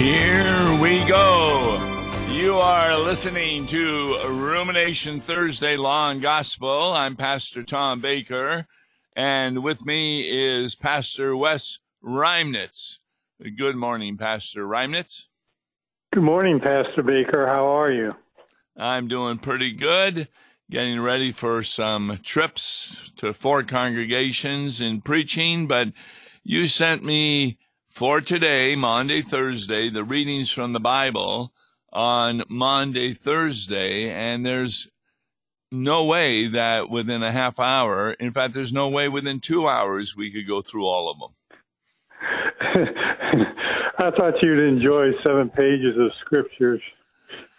Here 0.00 0.78
we 0.80 1.04
go. 1.04 1.76
You 2.30 2.54
are 2.54 2.96
listening 2.96 3.66
to 3.66 4.18
Rumination 4.28 5.20
Thursday 5.20 5.76
Law 5.76 6.10
and 6.10 6.22
Gospel. 6.22 6.94
I'm 6.94 7.16
Pastor 7.16 7.62
Tom 7.62 8.00
Baker, 8.00 8.66
and 9.14 9.62
with 9.62 9.84
me 9.84 10.22
is 10.22 10.74
Pastor 10.74 11.36
Wes 11.36 11.80
Reimnitz. 12.02 13.00
Good 13.58 13.76
morning, 13.76 14.16
Pastor 14.16 14.66
Reimnitz. 14.66 15.26
Good 16.14 16.22
morning, 16.22 16.60
Pastor 16.60 17.02
Baker. 17.02 17.46
How 17.46 17.66
are 17.66 17.92
you? 17.92 18.14
I'm 18.78 19.06
doing 19.06 19.38
pretty 19.38 19.72
good. 19.72 20.28
Getting 20.70 21.02
ready 21.02 21.30
for 21.30 21.62
some 21.62 22.18
trips 22.22 23.10
to 23.16 23.34
four 23.34 23.64
congregations 23.64 24.80
in 24.80 25.02
preaching, 25.02 25.66
but 25.66 25.92
you 26.42 26.68
sent 26.68 27.04
me 27.04 27.58
for 28.00 28.22
today, 28.22 28.74
Maundy, 28.76 29.20
Thursday, 29.20 29.90
the 29.90 30.02
readings 30.02 30.50
from 30.50 30.72
the 30.72 30.80
Bible 30.80 31.52
on 31.92 32.42
Maundy, 32.48 33.12
Thursday, 33.12 34.10
and 34.10 34.46
there's 34.46 34.88
no 35.70 36.06
way 36.06 36.48
that 36.48 36.88
within 36.88 37.22
a 37.22 37.30
half 37.30 37.60
hour, 37.60 38.12
in 38.12 38.30
fact, 38.30 38.54
there's 38.54 38.72
no 38.72 38.88
way 38.88 39.10
within 39.10 39.38
two 39.38 39.68
hours 39.68 40.16
we 40.16 40.32
could 40.32 40.48
go 40.48 40.62
through 40.62 40.86
all 40.86 41.10
of 41.10 41.18
them. 41.18 42.86
I 43.98 44.10
thought 44.12 44.40
you'd 44.40 44.66
enjoy 44.66 45.10
seven 45.22 45.50
pages 45.50 45.94
of 45.98 46.10
scriptures 46.24 46.80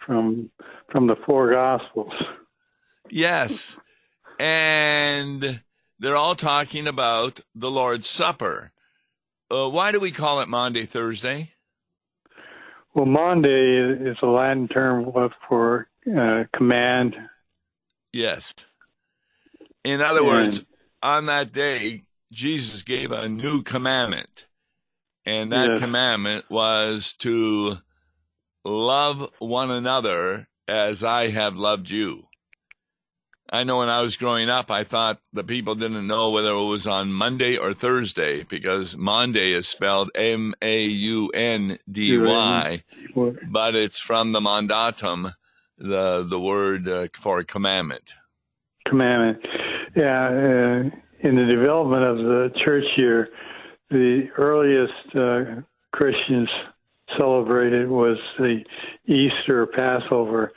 from 0.04 0.50
from 0.90 1.06
the 1.06 1.14
four 1.24 1.52
gospels. 1.52 2.12
Yes. 3.08 3.78
And 4.40 5.60
they're 6.00 6.16
all 6.16 6.34
talking 6.34 6.88
about 6.88 7.42
the 7.54 7.70
Lord's 7.70 8.08
Supper. 8.08 8.71
Uh, 9.52 9.68
why 9.68 9.92
do 9.92 10.00
we 10.00 10.10
call 10.10 10.40
it 10.40 10.48
Maundy 10.48 10.86
Thursday? 10.86 11.52
Well, 12.94 13.06
Maundy 13.06 13.48
is 13.48 14.16
a 14.22 14.26
Latin 14.26 14.66
term 14.68 15.12
for 15.48 15.88
uh, 16.06 16.44
command. 16.56 17.16
Yes. 18.12 18.54
In 19.84 20.00
other 20.00 20.20
and, 20.20 20.26
words, 20.26 20.64
on 21.02 21.26
that 21.26 21.52
day, 21.52 22.04
Jesus 22.32 22.82
gave 22.82 23.12
a 23.12 23.28
new 23.28 23.62
commandment. 23.62 24.46
And 25.26 25.52
that 25.52 25.70
yes. 25.70 25.78
commandment 25.78 26.46
was 26.50 27.12
to 27.18 27.76
love 28.64 29.30
one 29.38 29.70
another 29.70 30.48
as 30.66 31.04
I 31.04 31.28
have 31.28 31.56
loved 31.56 31.90
you. 31.90 32.24
I 33.52 33.64
know 33.64 33.80
when 33.80 33.90
I 33.90 34.00
was 34.00 34.16
growing 34.16 34.48
up, 34.48 34.70
I 34.70 34.82
thought 34.82 35.20
the 35.34 35.44
people 35.44 35.74
didn't 35.74 36.06
know 36.06 36.30
whether 36.30 36.48
it 36.48 36.64
was 36.64 36.86
on 36.86 37.12
Monday 37.12 37.58
or 37.58 37.74
Thursday 37.74 38.44
because 38.44 38.96
Maundy 38.96 39.52
is 39.52 39.68
spelled 39.68 40.10
M 40.14 40.54
A 40.62 40.84
U 40.84 41.28
N 41.28 41.78
D 41.90 42.16
Y, 42.16 42.82
but 43.50 43.74
it's 43.74 43.98
from 43.98 44.32
the 44.32 44.40
mandatum, 44.40 45.34
the 45.76 46.26
the 46.26 46.40
word 46.40 46.88
uh, 46.88 47.08
for 47.12 47.44
commandment. 47.44 48.14
Commandment, 48.88 49.44
yeah. 49.94 50.28
Uh, 50.28 50.90
in 51.20 51.36
the 51.36 51.44
development 51.44 52.04
of 52.04 52.16
the 52.16 52.52
church 52.64 52.84
year, 52.96 53.28
the 53.90 54.28
earliest 54.38 55.14
uh, 55.14 55.60
Christians 55.92 56.48
celebrated 57.18 57.86
was 57.86 58.16
the 58.38 58.64
Easter 59.06 59.66
Passover 59.66 60.52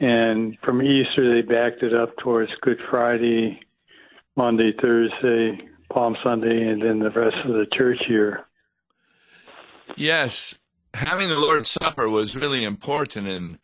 and 0.00 0.56
from 0.64 0.82
Easter, 0.82 1.34
they 1.34 1.46
backed 1.46 1.82
it 1.82 1.94
up 1.94 2.16
towards 2.18 2.50
Good 2.62 2.78
Friday, 2.90 3.60
Maundy, 4.36 4.74
Thursday, 4.80 5.60
Palm 5.92 6.16
Sunday, 6.24 6.68
and 6.68 6.82
then 6.82 6.98
the 6.98 7.10
rest 7.10 7.36
of 7.44 7.52
the 7.52 7.66
church 7.76 7.98
year. 8.08 8.46
Yes, 9.96 10.58
having 10.94 11.28
the 11.28 11.38
Lord's 11.38 11.70
Supper 11.70 12.08
was 12.08 12.36
really 12.36 12.64
important 12.64 13.28
in 13.28 13.58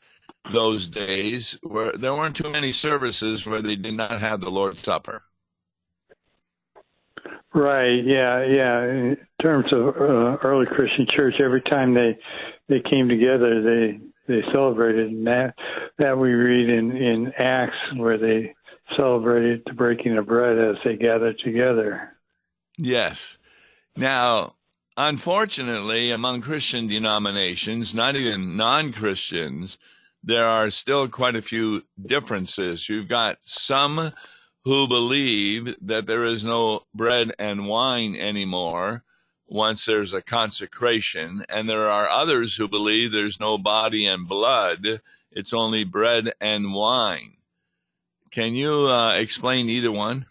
those 0.53 0.87
days 0.87 1.59
where 1.63 1.93
there 1.93 2.15
weren't 2.15 2.37
too 2.37 2.51
many 2.51 2.73
services 2.73 3.47
where 3.47 3.63
they 3.63 3.77
did 3.77 3.95
not 3.95 4.21
have 4.21 4.41
the 4.41 4.51
Lord's 4.51 4.83
Supper. 4.83 5.23
Right. 7.57 8.05
Yeah. 8.05 8.45
Yeah. 8.45 8.83
In 8.85 9.17
terms 9.41 9.65
of 9.73 9.97
uh, 9.97 10.37
early 10.45 10.67
Christian 10.67 11.07
church, 11.17 11.37
every 11.43 11.63
time 11.63 11.95
they 11.95 12.19
they 12.69 12.83
came 12.89 13.09
together, 13.09 13.63
they 13.63 13.99
they 14.29 14.43
celebrated, 14.53 15.09
and 15.09 15.27
that 15.27 15.55
that 15.99 16.19
we 16.19 16.33
read 16.33 16.69
in 16.69 16.95
in 16.95 17.33
Acts 17.39 17.79
where 17.97 18.19
they 18.19 18.55
celebrated 18.95 19.63
the 19.65 19.73
breaking 19.73 20.19
of 20.19 20.27
bread 20.27 20.59
as 20.59 20.77
they 20.85 20.97
gathered 20.97 21.39
together. 21.43 22.17
Yes. 22.77 23.39
Now, 23.97 24.57
unfortunately, 24.99 26.11
among 26.11 26.43
Christian 26.43 26.87
denominations, 26.89 27.95
not 27.95 28.17
even 28.17 28.59
non-Christians, 28.59 29.79
there 30.23 30.47
are 30.47 30.69
still 30.69 31.09
quite 31.09 31.35
a 31.35 31.43
few 31.43 31.85
differences. 32.05 32.89
You've 32.89 33.09
got 33.09 33.39
some 33.41 34.13
who 34.67 34.89
believe 34.89 35.77
that 35.81 36.09
there 36.09 36.25
is 36.25 36.45
no 36.45 36.81
bread 36.93 37.33
and 37.39 37.69
wine 37.69 38.17
anymore 38.17 39.05
once 39.47 39.85
there's 39.85 40.13
a 40.13 40.21
consecration, 40.21 41.45
and 41.49 41.71
there 41.71 41.89
are 41.89 42.09
others 42.09 42.57
who 42.57 42.67
believe 42.67 43.13
there's 43.13 43.39
no 43.39 43.57
body 43.57 44.05
and 44.07 44.29
blood, 44.29 45.01
it's 45.31 45.53
only 45.53 45.85
bread 45.85 46.33
and 46.41 46.75
wine. 46.75 47.35
Can 48.33 48.55
you 48.55 48.89
uh, 48.89 49.15
explain 49.15 49.69
either 49.69 49.93
one? 49.93 50.27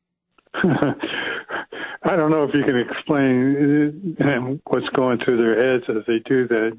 I 0.54 2.14
don't 2.14 2.30
know 2.30 2.44
if 2.44 2.54
you 2.54 2.62
can 2.62 2.78
explain 2.78 4.16
uh, 4.20 4.54
what's 4.68 4.88
going 4.94 5.18
through 5.18 5.38
their 5.38 5.72
heads 5.72 5.84
as 5.88 6.06
they 6.06 6.20
do 6.28 6.46
that. 6.46 6.78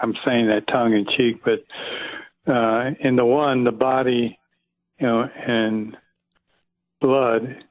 I'm 0.00 0.14
saying 0.24 0.46
that 0.46 0.68
tongue 0.68 0.92
in 0.92 1.06
cheek, 1.16 1.42
but 1.44 1.64
uh, 2.48 2.90
in 3.00 3.16
the 3.16 3.24
one, 3.24 3.64
the 3.64 3.72
body, 3.72 4.38
you 5.00 5.06
know, 5.08 5.28
and 5.44 5.96
blood 7.00 7.64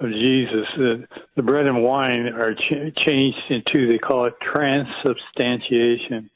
of 0.00 0.10
Jesus, 0.10 0.66
the, 0.76 1.08
the 1.36 1.42
bread 1.42 1.66
and 1.66 1.82
wine 1.82 2.28
are 2.28 2.54
ch- 2.54 2.94
changed 3.04 3.38
into, 3.50 3.88
they 3.88 3.98
call 3.98 4.26
it 4.26 4.34
transubstantiation. 4.40 6.30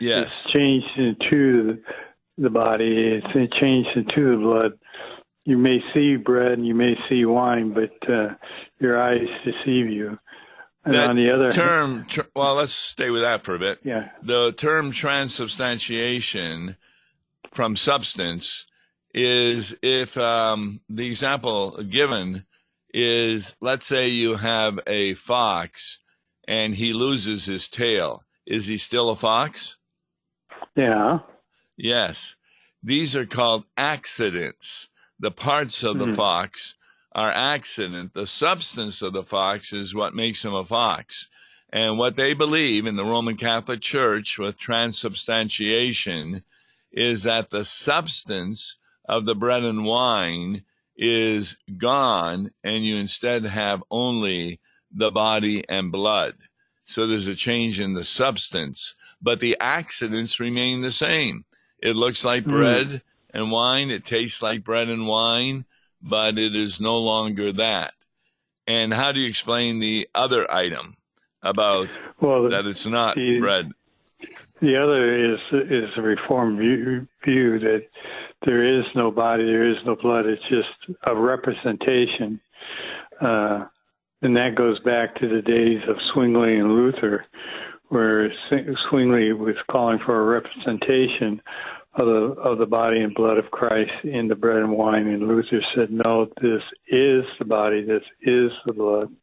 Yes. 0.00 0.26
It's 0.26 0.50
changed 0.50 0.98
into 0.98 1.62
the, 1.66 1.82
the 2.42 2.50
body, 2.50 3.22
it's 3.22 3.54
changed 3.58 3.88
into 3.96 4.32
the 4.32 4.42
blood. 4.42 4.72
You 5.44 5.56
may 5.56 5.78
see 5.94 6.16
bread 6.16 6.52
and 6.52 6.66
you 6.66 6.74
may 6.74 6.94
see 7.08 7.24
wine, 7.24 7.72
but 7.72 8.10
uh, 8.12 8.34
your 8.80 9.00
eyes 9.00 9.28
deceive 9.44 9.88
you. 9.88 10.18
And 10.84 10.94
that 10.94 11.10
on 11.10 11.16
the 11.16 11.32
other 11.32 11.50
term, 11.50 12.04
tr- 12.06 12.22
well, 12.34 12.56
let's 12.56 12.72
stay 12.72 13.10
with 13.10 13.22
that 13.22 13.44
for 13.44 13.54
a 13.54 13.58
bit. 13.58 13.78
Yeah. 13.82 14.10
The 14.22 14.52
term 14.52 14.92
transubstantiation 14.92 16.76
from 17.52 17.76
substance 17.76 18.66
is 19.16 19.74
if 19.82 20.18
um, 20.18 20.82
the 20.90 21.06
example 21.06 21.82
given 21.82 22.44
is 22.92 23.56
let's 23.62 23.86
say 23.86 24.08
you 24.08 24.36
have 24.36 24.78
a 24.86 25.14
fox 25.14 26.00
and 26.46 26.74
he 26.74 26.92
loses 26.92 27.46
his 27.46 27.66
tail. 27.66 28.22
Is 28.46 28.66
he 28.66 28.76
still 28.76 29.08
a 29.08 29.16
fox? 29.16 29.78
Yeah. 30.76 31.20
Yes. 31.76 32.36
These 32.82 33.16
are 33.16 33.26
called 33.26 33.64
accidents. 33.76 34.88
The 35.18 35.30
parts 35.30 35.82
of 35.82 35.98
the 35.98 36.06
mm. 36.06 36.16
fox 36.16 36.74
are 37.12 37.32
accident. 37.32 38.12
The 38.12 38.26
substance 38.26 39.00
of 39.00 39.14
the 39.14 39.24
fox 39.24 39.72
is 39.72 39.94
what 39.94 40.14
makes 40.14 40.44
him 40.44 40.54
a 40.54 40.64
fox. 40.64 41.28
And 41.72 41.98
what 41.98 42.16
they 42.16 42.34
believe 42.34 42.86
in 42.86 42.96
the 42.96 43.04
Roman 43.04 43.36
Catholic 43.36 43.80
Church 43.80 44.38
with 44.38 44.58
transubstantiation 44.58 46.44
is 46.92 47.24
that 47.24 47.50
the 47.50 47.64
substance 47.64 48.78
of 49.08 49.26
the 49.26 49.34
bread 49.34 49.64
and 49.64 49.84
wine 49.84 50.62
is 50.96 51.56
gone 51.76 52.50
and 52.64 52.84
you 52.84 52.96
instead 52.96 53.44
have 53.44 53.82
only 53.90 54.60
the 54.90 55.10
body 55.10 55.64
and 55.68 55.92
blood. 55.92 56.34
So 56.84 57.06
there's 57.06 57.26
a 57.26 57.34
change 57.34 57.80
in 57.80 57.94
the 57.94 58.04
substance, 58.04 58.94
but 59.20 59.40
the 59.40 59.56
accidents 59.60 60.40
remain 60.40 60.82
the 60.82 60.92
same. 60.92 61.44
It 61.82 61.96
looks 61.96 62.24
like 62.24 62.44
mm. 62.44 62.48
bread 62.48 63.02
and 63.34 63.50
wine. 63.50 63.90
It 63.90 64.04
tastes 64.04 64.40
like 64.40 64.64
bread 64.64 64.88
and 64.88 65.06
wine, 65.06 65.64
but 66.00 66.38
it 66.38 66.54
is 66.54 66.80
no 66.80 66.98
longer 66.98 67.52
that. 67.54 67.92
And 68.66 68.92
how 68.92 69.12
do 69.12 69.20
you 69.20 69.28
explain 69.28 69.78
the 69.78 70.08
other 70.14 70.50
item 70.50 70.96
about 71.42 71.98
well, 72.20 72.50
that 72.50 72.66
it's 72.66 72.86
not 72.86 73.16
the, 73.16 73.38
bread? 73.40 73.70
The 74.60 74.76
other 74.76 75.34
is 75.34 75.40
is 75.52 75.90
a 75.96 76.02
reform 76.02 76.56
view, 76.56 77.06
view 77.24 77.58
that 77.60 77.86
there 78.44 78.78
is 78.78 78.84
no 78.94 79.10
body, 79.10 79.44
there 79.44 79.68
is 79.68 79.78
no 79.86 79.96
blood. 79.96 80.26
It's 80.26 80.42
just 80.42 80.98
a 81.04 81.14
representation. 81.14 82.40
Uh, 83.20 83.64
and 84.22 84.36
that 84.36 84.54
goes 84.56 84.78
back 84.80 85.14
to 85.16 85.28
the 85.28 85.42
days 85.42 85.80
of 85.88 85.96
Zwingli 86.12 86.58
and 86.58 86.72
Luther, 86.72 87.24
where 87.88 88.30
Zwingli 88.50 89.32
was 89.32 89.56
calling 89.70 89.98
for 90.04 90.20
a 90.20 90.24
representation 90.24 91.40
of 91.94 92.06
the 92.06 92.40
of 92.40 92.58
the 92.58 92.66
body 92.66 93.00
and 93.00 93.14
blood 93.14 93.38
of 93.38 93.50
Christ 93.50 93.90
in 94.04 94.28
the 94.28 94.34
bread 94.34 94.58
and 94.58 94.72
wine, 94.72 95.06
and 95.06 95.26
Luther 95.26 95.62
said, 95.74 95.90
"No, 95.90 96.26
this 96.40 96.62
is 96.88 97.24
the 97.38 97.44
body. 97.46 97.82
This 97.84 98.02
is 98.20 98.50
the 98.66 98.72
blood." 98.72 99.14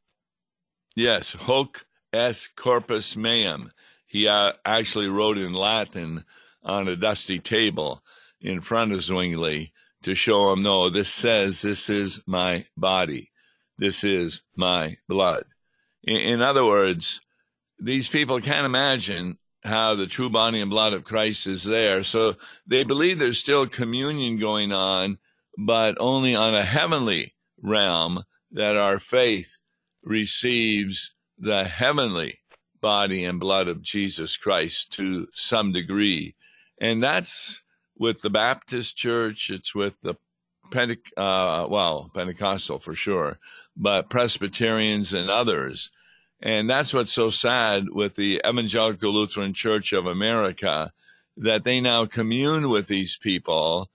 Yes, 0.95 1.33
hoc 1.33 1.85
est 2.11 2.55
corpus 2.55 3.15
meum. 3.15 3.71
He 4.07 4.27
uh, 4.27 4.53
actually 4.65 5.07
wrote 5.07 5.37
in 5.37 5.53
Latin 5.53 6.23
on 6.63 6.87
a 6.87 6.95
dusty 6.95 7.39
table 7.39 8.03
in 8.43 8.61
front 8.61 8.91
of 8.91 9.01
Zwingli 9.01 9.73
to 10.03 10.13
show 10.13 10.51
him, 10.51 10.61
no, 10.61 10.89
this 10.89 11.09
says 11.09 11.61
this 11.61 11.89
is 11.89 12.21
my 12.27 12.67
body. 12.77 13.31
This 13.77 14.03
is 14.03 14.43
my 14.55 14.97
blood. 15.07 15.45
In, 16.03 16.17
in 16.17 16.41
other 16.41 16.65
words, 16.65 17.21
these 17.79 18.07
people 18.07 18.39
can't 18.41 18.65
imagine 18.65 19.39
how 19.63 19.95
the 19.95 20.07
true 20.07 20.29
body 20.29 20.59
and 20.59 20.69
blood 20.69 20.93
of 20.93 21.05
Christ 21.05 21.47
is 21.47 21.63
there. 21.63 22.03
So 22.03 22.35
they 22.67 22.83
believe 22.83 23.17
there's 23.17 23.39
still 23.39 23.65
communion 23.65 24.37
going 24.37 24.73
on, 24.73 25.17
but 25.57 25.95
only 25.99 26.35
on 26.35 26.53
a 26.53 26.65
heavenly 26.65 27.33
realm 27.61 28.23
that 28.51 28.75
our 28.75 28.99
faith 28.99 29.57
receives 30.03 31.13
the 31.37 31.63
heavenly 31.63 32.39
body 32.81 33.23
and 33.23 33.39
blood 33.39 33.69
of 33.69 33.81
Jesus 33.81 34.35
Christ 34.35 34.91
to 34.93 35.27
some 35.31 35.71
degree. 35.71 36.35
And 36.79 37.01
that's 37.01 37.62
with 38.03 38.19
the 38.19 38.29
Baptist 38.29 38.97
church, 38.97 39.49
it's 39.49 39.73
with 39.73 39.93
the 40.01 40.15
Pentec- 40.69 41.13
uh, 41.15 41.65
well, 41.69 42.11
Pentecostal 42.13 42.77
for 42.77 42.93
sure, 42.93 43.39
but 43.77 44.09
Presbyterians 44.09 45.13
and 45.13 45.29
others. 45.29 45.89
And 46.41 46.69
that's 46.69 46.93
what's 46.93 47.13
so 47.13 47.29
sad 47.29 47.85
with 47.89 48.17
the 48.17 48.41
Evangelical 48.45 49.13
Lutheran 49.13 49.53
Church 49.53 49.93
of 49.93 50.05
America 50.05 50.91
that 51.37 51.63
they 51.63 51.79
now 51.79 52.05
commune 52.05 52.67
with 52.67 52.87
these 52.87 53.15
people. 53.15 53.89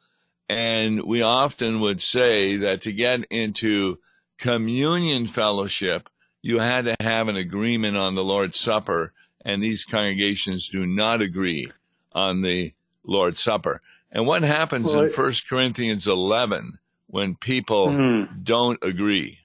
And 0.48 1.02
we 1.02 1.20
often 1.20 1.80
would 1.80 2.00
say 2.00 2.56
that 2.56 2.80
to 2.82 2.92
get 2.94 3.24
into 3.30 3.98
communion 4.38 5.26
fellowship, 5.26 6.08
you 6.40 6.60
had 6.60 6.86
to 6.86 6.96
have 7.00 7.28
an 7.28 7.36
agreement 7.36 7.98
on 7.98 8.14
the 8.14 8.24
Lord's 8.24 8.58
Supper, 8.58 9.12
and 9.44 9.62
these 9.62 9.84
congregations 9.84 10.66
do 10.66 10.86
not 10.86 11.20
agree 11.20 11.70
on 12.12 12.40
the 12.40 12.72
Lord's 13.04 13.42
Supper. 13.42 13.82
And 14.10 14.26
what 14.26 14.42
happens 14.42 14.86
well, 14.86 15.02
in 15.02 15.12
First 15.12 15.48
Corinthians 15.48 16.06
11 16.06 16.78
when 17.08 17.34
people 17.34 17.88
mm-hmm. 17.88 18.42
don't 18.42 18.78
agree? 18.82 19.38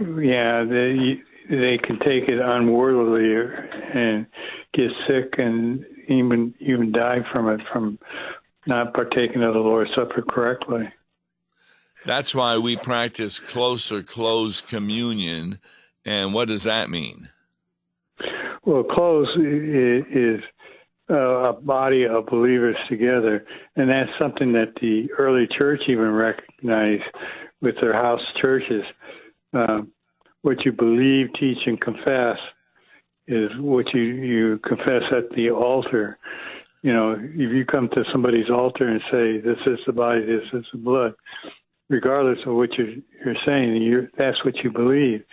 Yeah, 0.00 0.64
they 0.64 1.20
they 1.50 1.78
can 1.78 1.98
take 1.98 2.28
it 2.28 2.40
unworthily 2.40 3.34
and 3.94 4.26
get 4.74 4.90
sick 5.06 5.34
and 5.38 5.84
even 6.08 6.54
even 6.60 6.92
die 6.92 7.20
from 7.32 7.48
it 7.48 7.60
from 7.72 7.98
not 8.66 8.94
partaking 8.94 9.42
of 9.42 9.54
the 9.54 9.60
Lord's 9.60 9.90
Supper 9.94 10.22
correctly. 10.28 10.92
That's 12.06 12.34
why 12.34 12.58
we 12.58 12.76
practice 12.76 13.38
close 13.38 13.90
or 13.90 14.02
close 14.02 14.60
communion. 14.60 15.58
And 16.04 16.32
what 16.32 16.48
does 16.48 16.62
that 16.64 16.90
mean? 16.90 17.28
Well, 18.64 18.84
close 18.84 19.28
is 19.36 20.40
uh, 21.10 21.14
a 21.14 21.52
body 21.54 22.04
of 22.04 22.26
believers 22.26 22.76
together, 22.88 23.44
and 23.76 23.88
that's 23.88 24.10
something 24.18 24.52
that 24.52 24.74
the 24.80 25.08
early 25.18 25.46
church 25.56 25.80
even 25.88 26.10
recognized 26.10 27.02
with 27.60 27.74
their 27.80 27.94
house 27.94 28.20
churches. 28.40 28.82
Uh, 29.52 29.80
what 30.42 30.64
you 30.64 30.72
believe, 30.72 31.28
teach, 31.38 31.58
and 31.66 31.80
confess 31.80 32.36
is 33.26 33.50
what 33.58 33.86
you 33.92 34.00
you 34.00 34.58
confess 34.66 35.02
at 35.10 35.28
the 35.36 35.50
altar. 35.50 36.18
You 36.82 36.92
know, 36.92 37.12
if 37.12 37.52
you 37.52 37.64
come 37.64 37.88
to 37.94 38.04
somebody's 38.12 38.50
altar 38.50 38.88
and 38.88 39.00
say, 39.10 39.38
"This 39.38 39.58
is 39.66 39.78
the 39.86 39.92
body, 39.92 40.24
this 40.24 40.44
is 40.52 40.64
the 40.72 40.78
blood," 40.78 41.14
regardless 41.88 42.38
of 42.46 42.54
what 42.54 42.70
you're, 42.78 42.94
you're 43.24 43.42
saying, 43.44 43.76
you 43.76 44.08
that's 44.16 44.42
what 44.44 44.56
you 44.62 44.70
believe. 44.70 45.24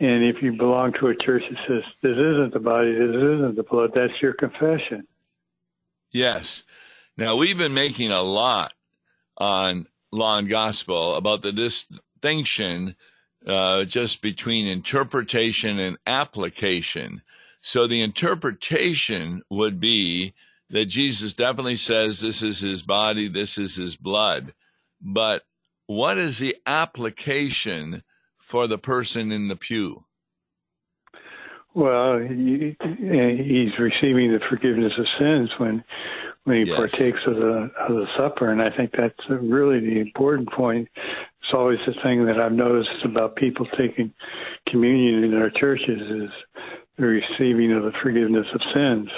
And 0.00 0.24
if 0.24 0.42
you 0.42 0.52
belong 0.52 0.92
to 1.00 1.08
a 1.08 1.16
church 1.16 1.42
that 1.50 1.58
says, 1.66 1.82
this 2.02 2.12
isn't 2.12 2.52
the 2.52 2.60
body, 2.60 2.92
this 2.92 3.16
isn't 3.16 3.56
the 3.56 3.64
blood, 3.64 3.90
that's 3.94 4.12
your 4.22 4.32
confession. 4.32 5.06
Yes. 6.12 6.62
Now, 7.16 7.36
we've 7.36 7.58
been 7.58 7.74
making 7.74 8.12
a 8.12 8.22
lot 8.22 8.72
on 9.36 9.86
Law 10.12 10.38
and 10.38 10.48
Gospel 10.48 11.16
about 11.16 11.42
the 11.42 11.52
distinction 11.52 12.94
uh, 13.46 13.84
just 13.84 14.22
between 14.22 14.66
interpretation 14.66 15.78
and 15.78 15.98
application. 16.06 17.22
So 17.60 17.86
the 17.86 18.02
interpretation 18.02 19.42
would 19.50 19.80
be 19.80 20.34
that 20.70 20.86
Jesus 20.86 21.32
definitely 21.32 21.76
says 21.76 22.20
this 22.20 22.42
is 22.42 22.60
his 22.60 22.82
body, 22.82 23.28
this 23.28 23.58
is 23.58 23.76
his 23.76 23.96
blood. 23.96 24.54
But 25.00 25.42
what 25.86 26.18
is 26.18 26.38
the 26.38 26.56
application 26.66 28.02
for 28.48 28.66
the 28.66 28.78
person 28.78 29.30
in 29.30 29.48
the 29.48 29.56
pew? 29.56 30.04
Well, 31.74 32.18
he, 32.18 32.74
he's 32.80 33.78
receiving 33.78 34.32
the 34.32 34.40
forgiveness 34.48 34.92
of 34.98 35.04
sins 35.18 35.50
when 35.58 35.84
when 36.44 36.64
he 36.64 36.70
yes. 36.70 36.78
partakes 36.78 37.18
of 37.26 37.34
the 37.34 37.70
of 37.78 37.94
the 37.94 38.06
supper, 38.16 38.50
and 38.50 38.62
I 38.62 38.74
think 38.74 38.92
that's 38.96 39.20
really 39.28 39.80
the 39.80 40.00
important 40.00 40.50
point. 40.50 40.88
It's 40.96 41.52
always 41.52 41.78
the 41.86 41.92
thing 42.02 42.24
that 42.24 42.40
I've 42.40 42.52
noticed 42.52 43.04
about 43.04 43.36
people 43.36 43.66
taking 43.76 44.14
communion 44.66 45.24
in 45.24 45.34
our 45.34 45.50
churches 45.50 46.00
is 46.00 46.30
the 46.96 47.04
receiving 47.04 47.72
of 47.72 47.82
the 47.82 47.92
forgiveness 48.02 48.46
of 48.54 48.62
sins. 48.74 49.10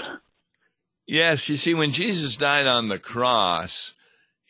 Yes, 1.07 1.49
you 1.49 1.57
see, 1.57 1.73
when 1.73 1.93
Jesus 1.93 2.37
died 2.37 2.67
on 2.67 2.89
the 2.89 2.99
cross, 2.99 3.95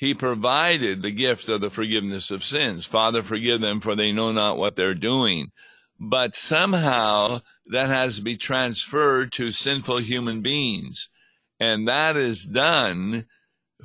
he 0.01 0.15
provided 0.15 1.03
the 1.03 1.11
gift 1.11 1.47
of 1.51 1.61
the 1.61 1.69
forgiveness 1.69 2.31
of 2.31 2.43
sins. 2.43 2.87
Father, 2.87 3.23
forgive 3.23 3.61
them, 3.61 3.81
for 3.81 3.95
they 3.95 4.13
know 4.13 4.33
not 4.33 4.57
what 4.57 4.75
they're 4.75 4.95
doing. 4.95 5.53
But 5.99 6.35
somehow 6.35 7.43
that 7.67 7.91
has 7.91 8.17
to 8.17 8.23
be 8.23 8.39
transferred 8.39 9.31
to 9.33 9.51
sinful 9.51 9.99
human 9.99 10.41
beings. 10.41 11.11
And 11.61 11.87
that 11.87 12.17
is 12.17 12.47
done, 12.47 13.27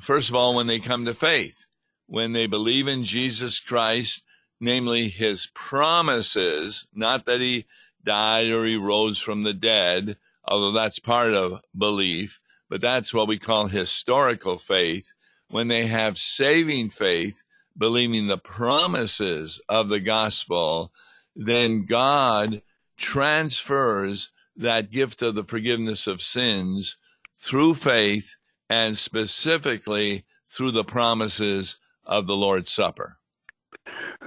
first 0.00 0.30
of 0.30 0.34
all, 0.34 0.54
when 0.54 0.66
they 0.66 0.78
come 0.78 1.04
to 1.04 1.12
faith, 1.12 1.66
when 2.06 2.32
they 2.32 2.46
believe 2.46 2.88
in 2.88 3.04
Jesus 3.04 3.60
Christ, 3.60 4.22
namely 4.58 5.10
his 5.10 5.50
promises, 5.52 6.88
not 6.94 7.26
that 7.26 7.42
he 7.42 7.66
died 8.02 8.46
or 8.46 8.64
he 8.64 8.76
rose 8.76 9.18
from 9.18 9.42
the 9.42 9.52
dead, 9.52 10.16
although 10.46 10.72
that's 10.72 10.98
part 10.98 11.34
of 11.34 11.60
belief, 11.76 12.40
but 12.70 12.80
that's 12.80 13.12
what 13.12 13.28
we 13.28 13.38
call 13.38 13.66
historical 13.66 14.56
faith 14.56 15.12
when 15.48 15.68
they 15.68 15.86
have 15.86 16.18
saving 16.18 16.90
faith, 16.90 17.42
believing 17.76 18.26
the 18.26 18.38
promises 18.38 19.60
of 19.68 19.88
the 19.88 20.00
gospel, 20.00 20.92
then 21.34 21.84
God 21.84 22.62
transfers 22.96 24.32
that 24.56 24.90
gift 24.90 25.22
of 25.22 25.34
the 25.34 25.44
forgiveness 25.44 26.06
of 26.06 26.22
sins 26.22 26.96
through 27.36 27.74
faith 27.74 28.34
and 28.68 28.96
specifically 28.96 30.24
through 30.48 30.72
the 30.72 30.84
promises 30.84 31.78
of 32.04 32.26
the 32.26 32.34
Lord's 32.34 32.70
Supper. 32.70 33.18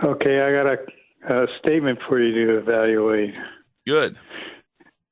Okay, 0.04 0.40
I 0.40 0.52
got 0.52 0.68
a, 0.68 1.44
a 1.44 1.48
statement 1.60 2.00
for 2.08 2.22
you 2.22 2.46
to 2.46 2.58
evaluate. 2.60 3.34
Good. 3.86 4.18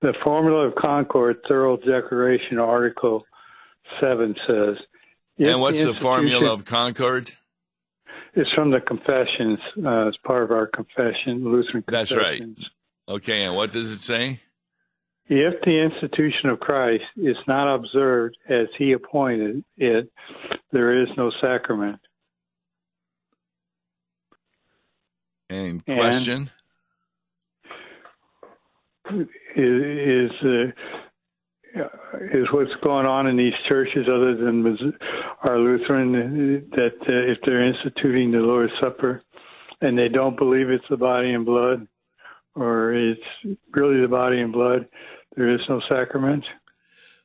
The 0.01 0.13
Formula 0.23 0.67
of 0.67 0.75
Concord 0.75 1.37
Thorough 1.47 1.77
Declaration, 1.77 2.59
Article 2.59 3.25
7 3.99 4.35
says 4.47 4.77
and 5.39 5.61
what's 5.61 5.81
the, 5.81 5.93
the 5.93 5.99
formula 5.99 6.51
of 6.51 6.65
Concord? 6.65 7.31
It's 8.33 8.49
from 8.53 8.71
the 8.71 8.79
Confessions. 8.79 9.59
Uh, 9.77 10.07
it's 10.07 10.17
part 10.25 10.43
of 10.43 10.51
our 10.51 10.67
confession, 10.67 11.43
Lutheran 11.43 11.83
Confessions. 11.83 12.09
That's 12.09 12.11
right. 12.11 12.43
Okay, 13.09 13.43
and 13.43 13.55
what 13.55 13.71
does 13.71 13.89
it 13.89 13.99
say? 13.99 14.41
If 15.29 15.61
the 15.61 15.83
institution 15.83 16.49
of 16.49 16.59
Christ 16.59 17.03
is 17.17 17.35
not 17.47 17.73
observed 17.73 18.37
as 18.49 18.67
he 18.77 18.93
appointed 18.93 19.63
it, 19.75 20.11
there 20.71 21.01
is 21.01 21.09
no 21.17 21.31
sacrament. 21.41 21.99
And 25.49 25.83
question? 25.85 26.51
And 29.09 29.27
is, 29.55 30.31
is 30.31 30.31
uh, 30.43 30.71
is 31.75 32.47
what's 32.51 32.71
going 32.83 33.05
on 33.05 33.27
in 33.27 33.37
these 33.37 33.53
churches 33.67 34.07
other 34.07 34.35
than 34.35 34.95
our 35.43 35.59
Lutheran 35.59 36.11
that 36.71 36.95
uh, 37.01 37.31
if 37.31 37.37
they're 37.45 37.67
instituting 37.67 38.31
the 38.31 38.39
Lord's 38.39 38.73
Supper 38.81 39.21
and 39.81 39.97
they 39.97 40.07
don't 40.07 40.37
believe 40.37 40.69
it's 40.69 40.83
the 40.89 40.97
body 40.97 41.33
and 41.33 41.45
blood 41.45 41.87
or 42.55 42.93
it's 42.93 43.21
really 43.71 44.01
the 44.01 44.07
body 44.07 44.41
and 44.41 44.51
blood, 44.51 44.87
there 45.35 45.53
is 45.53 45.61
no 45.69 45.79
sacrament. 45.87 46.43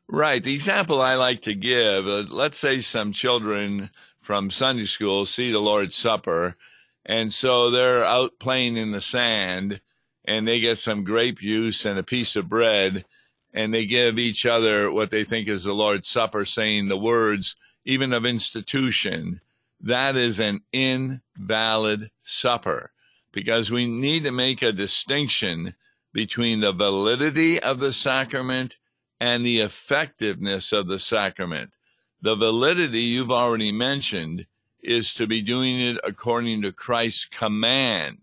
Right. 0.09 0.45
The 0.45 0.55
example 0.55 1.01
I 1.01 1.15
like 1.15 1.43
to 1.43 1.55
give, 1.55 2.07
uh, 2.07 2.25
let's 2.29 2.59
say 2.59 2.81
some 2.81 3.13
children 3.13 3.91
from 4.21 4.51
Sunday 4.51 4.85
school 4.85 5.25
see 5.25 5.51
the 5.51 5.59
Lord's 5.59 5.97
Supper 5.97 6.57
and 7.05 7.33
so 7.33 7.71
they're 7.71 8.05
out 8.05 8.39
playing 8.39 8.77
in 8.77 8.91
the 8.91 9.01
sand 9.01 9.81
and 10.25 10.47
they 10.47 10.61
get 10.61 10.79
some 10.79 11.05
grape 11.05 11.41
juice 11.41 11.85
and 11.85 11.99
a 11.99 12.05
piece 12.05 12.37
of 12.37 12.49
bread 12.49 13.05
and 13.53 13.73
they 13.73 13.87
give 13.87 14.19
each 14.19 14.47
other 14.47 14.91
what 14.91 15.11
they 15.11 15.25
think 15.25 15.49
is 15.49 15.65
the 15.65 15.73
Lord's 15.73 16.09
Supper, 16.09 16.45
saying 16.45 16.89
the 16.89 16.97
words, 16.97 17.57
even 17.85 18.13
of 18.13 18.25
institution, 18.25 19.41
that 19.81 20.17
is 20.17 20.39
an 20.39 20.61
invalid 20.73 22.11
supper 22.23 22.93
because 23.33 23.71
we 23.71 23.87
need 23.87 24.23
to 24.25 24.31
make 24.31 24.63
a 24.63 24.73
distinction 24.73 25.75
between 26.13 26.61
the 26.61 26.73
validity 26.73 27.59
of 27.59 27.81
the 27.81 27.93
sacrament 27.93 28.77
and 29.19 29.45
the 29.45 29.61
effectiveness 29.61 30.73
of 30.73 30.87
the 30.87 30.99
sacrament. 30.99 31.75
The 32.21 32.37
validity 32.37 33.01
you've 33.01 33.33
already 33.33 33.73
mentioned 33.73 34.47
is 34.83 35.15
to 35.15 35.27
be 35.27 35.43
doing 35.43 35.81
it 35.81 35.99
according 36.05 36.63
to 36.63 36.73
Christ's 36.73 37.25
command. 37.25 38.19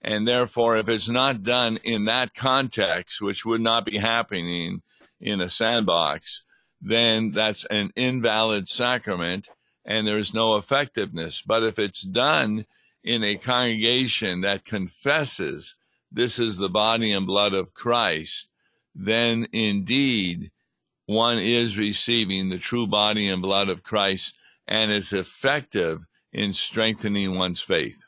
And 0.00 0.26
therefore, 0.26 0.76
if 0.76 0.88
it's 0.88 1.08
not 1.08 1.42
done 1.42 1.78
in 1.82 2.04
that 2.04 2.34
context, 2.34 3.20
which 3.20 3.44
would 3.44 3.60
not 3.60 3.84
be 3.84 3.98
happening 3.98 4.82
in 5.20 5.40
a 5.40 5.48
sandbox, 5.48 6.44
then 6.80 7.32
that's 7.32 7.64
an 7.66 7.90
invalid 7.96 8.68
sacrament 8.68 9.48
and 9.84 10.06
there's 10.06 10.34
no 10.34 10.56
effectiveness. 10.56 11.40
But 11.40 11.64
if 11.64 11.78
it's 11.78 12.02
done 12.02 12.66
in 13.02 13.24
a 13.24 13.36
congregation 13.36 14.42
that 14.42 14.64
confesses 14.64 15.74
this 16.12 16.38
is 16.38 16.58
the 16.58 16.68
body 16.68 17.10
and 17.10 17.26
blood 17.26 17.54
of 17.54 17.74
Christ, 17.74 18.48
then 18.94 19.46
indeed 19.52 20.50
one 21.06 21.38
is 21.38 21.78
receiving 21.78 22.48
the 22.48 22.58
true 22.58 22.86
body 22.86 23.28
and 23.28 23.40
blood 23.40 23.70
of 23.70 23.82
Christ 23.82 24.34
and 24.66 24.92
is 24.92 25.12
effective 25.12 26.04
in 26.32 26.52
strengthening 26.52 27.36
one's 27.36 27.60
faith. 27.60 28.04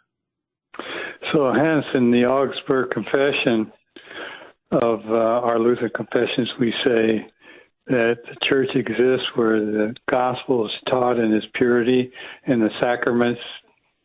So, 1.33 1.53
hence, 1.53 1.85
in 1.95 2.11
the 2.11 2.25
Augsburg 2.25 2.91
Confession 2.91 3.73
of 4.73 5.01
uh, 5.07 5.47
our 5.47 5.59
Lutheran 5.59 5.93
confessions, 5.95 6.49
we 6.59 6.73
say 6.85 7.27
that 7.87 8.19
the 8.25 8.37
church 8.49 8.69
exists 8.75 9.27
where 9.35 9.61
the 9.61 9.95
gospel 10.11 10.67
is 10.67 10.73
taught 10.89 11.19
in 11.19 11.33
its 11.33 11.47
purity 11.55 12.11
and 12.47 12.63
the 12.63 12.71
sacraments 12.81 13.41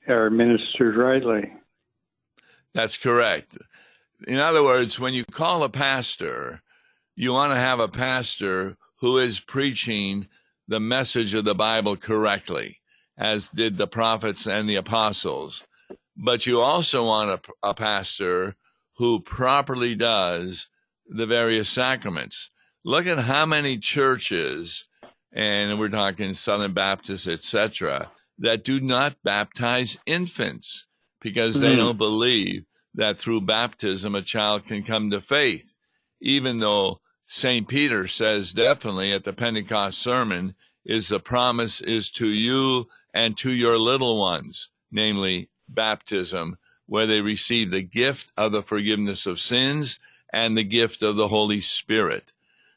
are 0.08 0.28
administered 0.28 0.98
rightly. 0.98 1.52
That's 2.74 2.98
correct. 2.98 3.58
In 4.28 4.40
other 4.40 4.64
words, 4.64 5.00
when 5.00 5.14
you 5.14 5.26
call 5.26 5.64
a 5.64 5.70
pastor, 5.70 6.62
you 7.16 7.34
want 7.34 7.54
to 7.54 7.58
have 7.58 7.80
a 7.80 7.88
pastor 7.88 8.78
who 8.98 9.18
is 9.18 9.40
preaching 9.40 10.28
the 10.68 10.80
message 10.80 11.34
of 11.34 11.46
the 11.46 11.56
Bible 11.56 11.96
correctly, 11.96 12.80
as 13.18 13.48
did 13.50 13.78
the 13.78 13.88
prophets 13.88 14.48
and 14.48 14.68
the 14.68 14.76
apostles. 14.76 15.64
But 16.16 16.46
you 16.46 16.62
also 16.62 17.06
want 17.06 17.32
a, 17.64 17.70
a 17.70 17.74
pastor 17.74 18.56
who 18.98 19.20
properly 19.20 19.96
does 19.96 20.70
the 21.08 21.26
various 21.26 21.70
sacraments. 21.70 22.50
Look 22.84 23.06
at 23.06 23.20
how 23.20 23.46
many 23.46 23.78
churches, 23.78 24.88
and 25.34 25.78
we're 25.78 25.90
talking 25.90 26.34
Southern 26.34 26.74
Baptists, 26.74 27.28
etc., 27.28 28.12
that 28.38 28.64
do 28.64 28.80
not 28.80 29.18
baptize 29.24 29.98
infants 30.06 30.88
because 31.22 31.60
they 31.60 31.74
mm. 31.74 31.78
don't 31.78 31.98
believe 31.98 32.66
that 32.94 33.18
through 33.18 33.42
baptism 33.42 34.16
a 34.16 34.22
child 34.22 34.66
can 34.66 34.84
come 34.84 35.10
to 35.12 35.20
faith, 35.20 35.74
even 36.22 36.60
though 36.60 37.02
St. 37.26 37.68
Peter 37.68 38.08
says 38.08 38.54
definitely 38.54 39.12
at 39.14 39.24
the 39.24 39.34
Pentecost 39.34 39.98
sermon 39.98 40.56
is 40.86 41.08
the 41.10 41.20
promise 41.20 41.82
is 41.82 42.10
to 42.12 42.28
you 42.28 42.88
and 43.14 43.38
to 43.38 43.52
your 43.52 43.78
little 43.78 44.20
ones, 44.20 44.70
namely 44.92 45.50
baptism, 45.76 46.58
where 46.88 47.06
they 47.06 47.22
receive 47.22 47.72
the 47.72 47.82
gift 47.82 48.32
of 48.38 48.52
the 48.52 48.64
forgiveness 48.64 49.26
of 49.26 49.40
sins 49.40 50.00
and 50.32 50.58
the 50.58 50.64
gift 50.64 51.04
of 51.04 51.16
the 51.16 51.28
Holy 51.28 51.62
Spirit. 51.62 52.32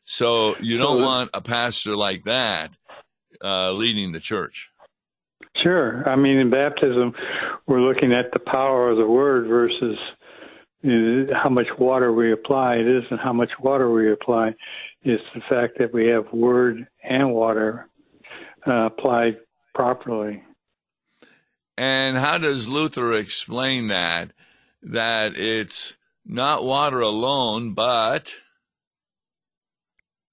So 0.04 0.56
you 0.60 0.78
don't 0.78 1.02
want 1.02 1.30
a 1.34 1.40
pastor 1.40 1.94
like 1.94 2.24
that 2.24 2.76
uh, 3.44 3.72
leading 3.72 4.12
the 4.12 4.20
church. 4.20 4.70
Sure. 5.62 6.08
I 6.08 6.16
mean, 6.16 6.38
in 6.38 6.50
baptism, 6.50 7.12
we're 7.66 7.80
looking 7.80 8.12
at 8.12 8.32
the 8.32 8.38
power 8.38 8.90
of 8.90 8.96
the 8.96 9.06
word 9.06 9.48
versus 9.48 9.98
how 11.32 11.48
much 11.50 11.66
water 11.78 12.12
we 12.12 12.32
apply. 12.32 12.76
It 12.76 12.86
isn't 12.86 13.18
how 13.18 13.32
much 13.32 13.50
water 13.60 13.90
we 13.90 14.12
apply, 14.12 14.54
it's 15.02 15.22
the 15.34 15.40
fact 15.48 15.78
that 15.78 15.92
we 15.92 16.06
have 16.06 16.32
word 16.32 16.86
and 17.02 17.32
water 17.32 17.88
uh, 18.66 18.86
applied 18.86 19.38
properly. 19.74 20.42
And 21.78 22.18
how 22.18 22.38
does 22.38 22.68
Luther 22.68 23.12
explain 23.12 23.86
that? 23.86 24.32
That 24.82 25.36
it's 25.36 25.96
not 26.26 26.64
water 26.64 26.98
alone, 27.00 27.72
but. 27.72 28.34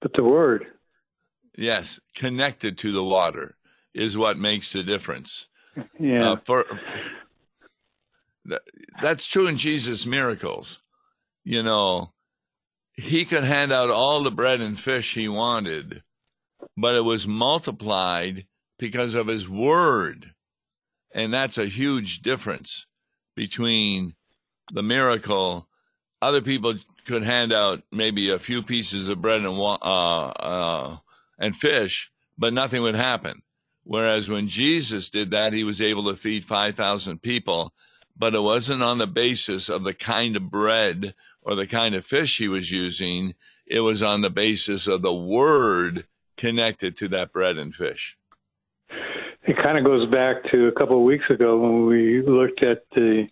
But 0.01 0.13
the 0.15 0.23
word. 0.23 0.65
Yes, 1.55 1.99
connected 2.15 2.79
to 2.79 2.91
the 2.91 3.03
water 3.03 3.57
is 3.93 4.17
what 4.17 4.39
makes 4.39 4.73
the 4.73 4.81
difference. 4.81 5.45
Yeah. 5.99 6.31
Uh, 6.31 6.35
for 6.37 6.65
that's 8.99 9.27
true 9.27 9.45
in 9.45 9.57
Jesus' 9.57 10.07
miracles. 10.07 10.81
You 11.43 11.61
know, 11.61 12.11
he 12.93 13.23
could 13.23 13.43
hand 13.43 13.71
out 13.71 13.91
all 13.91 14.23
the 14.23 14.31
bread 14.31 14.61
and 14.61 14.79
fish 14.79 15.13
he 15.13 15.27
wanted, 15.27 16.01
but 16.75 16.95
it 16.95 17.05
was 17.05 17.27
multiplied 17.27 18.47
because 18.79 19.13
of 19.13 19.27
his 19.27 19.47
word. 19.47 20.31
And 21.15 21.33
that's 21.33 21.57
a 21.57 21.65
huge 21.65 22.21
difference 22.21 22.87
between 23.37 24.15
the 24.73 24.83
miracle. 24.83 25.69
Other 26.21 26.41
people 26.41 26.75
could 27.05 27.23
hand 27.23 27.53
out 27.53 27.83
maybe 27.89 28.29
a 28.29 28.37
few 28.37 28.61
pieces 28.61 29.07
of 29.07 29.21
bread 29.21 29.41
and 29.41 29.57
uh, 29.57 30.25
uh, 30.27 30.97
and 31.39 31.55
fish, 31.55 32.11
but 32.37 32.53
nothing 32.53 32.81
would 32.81 32.95
happen. 32.95 33.43
Whereas 33.85 34.29
when 34.29 34.49
Jesus 34.49 35.09
did 35.09 35.31
that, 35.31 35.53
he 35.53 35.63
was 35.63 35.79
able 35.79 36.09
to 36.09 36.17
feed 36.17 36.43
5,000 36.43 37.21
people, 37.21 37.73
but 38.17 38.35
it 38.35 38.41
wasn't 38.41 38.83
on 38.83 38.97
the 38.97 39.07
basis 39.07 39.69
of 39.69 39.85
the 39.85 39.93
kind 39.93 40.35
of 40.35 40.49
bread 40.49 41.13
or 41.41 41.55
the 41.55 41.67
kind 41.67 41.95
of 41.95 42.05
fish 42.05 42.37
he 42.37 42.49
was 42.49 42.71
using. 42.71 43.35
It 43.65 43.81
was 43.81 44.03
on 44.03 44.21
the 44.21 44.29
basis 44.29 44.87
of 44.87 45.01
the 45.01 45.13
word 45.13 46.07
connected 46.35 46.97
to 46.97 47.07
that 47.09 47.31
bread 47.31 47.57
and 47.57 47.73
fish. 47.73 48.17
Kind 49.65 49.79
of 49.79 49.83
goes 49.83 50.07
back 50.11 50.35
to 50.51 50.67
a 50.67 50.71
couple 50.73 50.95
of 50.95 51.03
weeks 51.03 51.23
ago 51.31 51.57
when 51.57 51.87
we 51.87 52.21
looked 52.21 52.61
at 52.61 52.83
the 52.93 53.25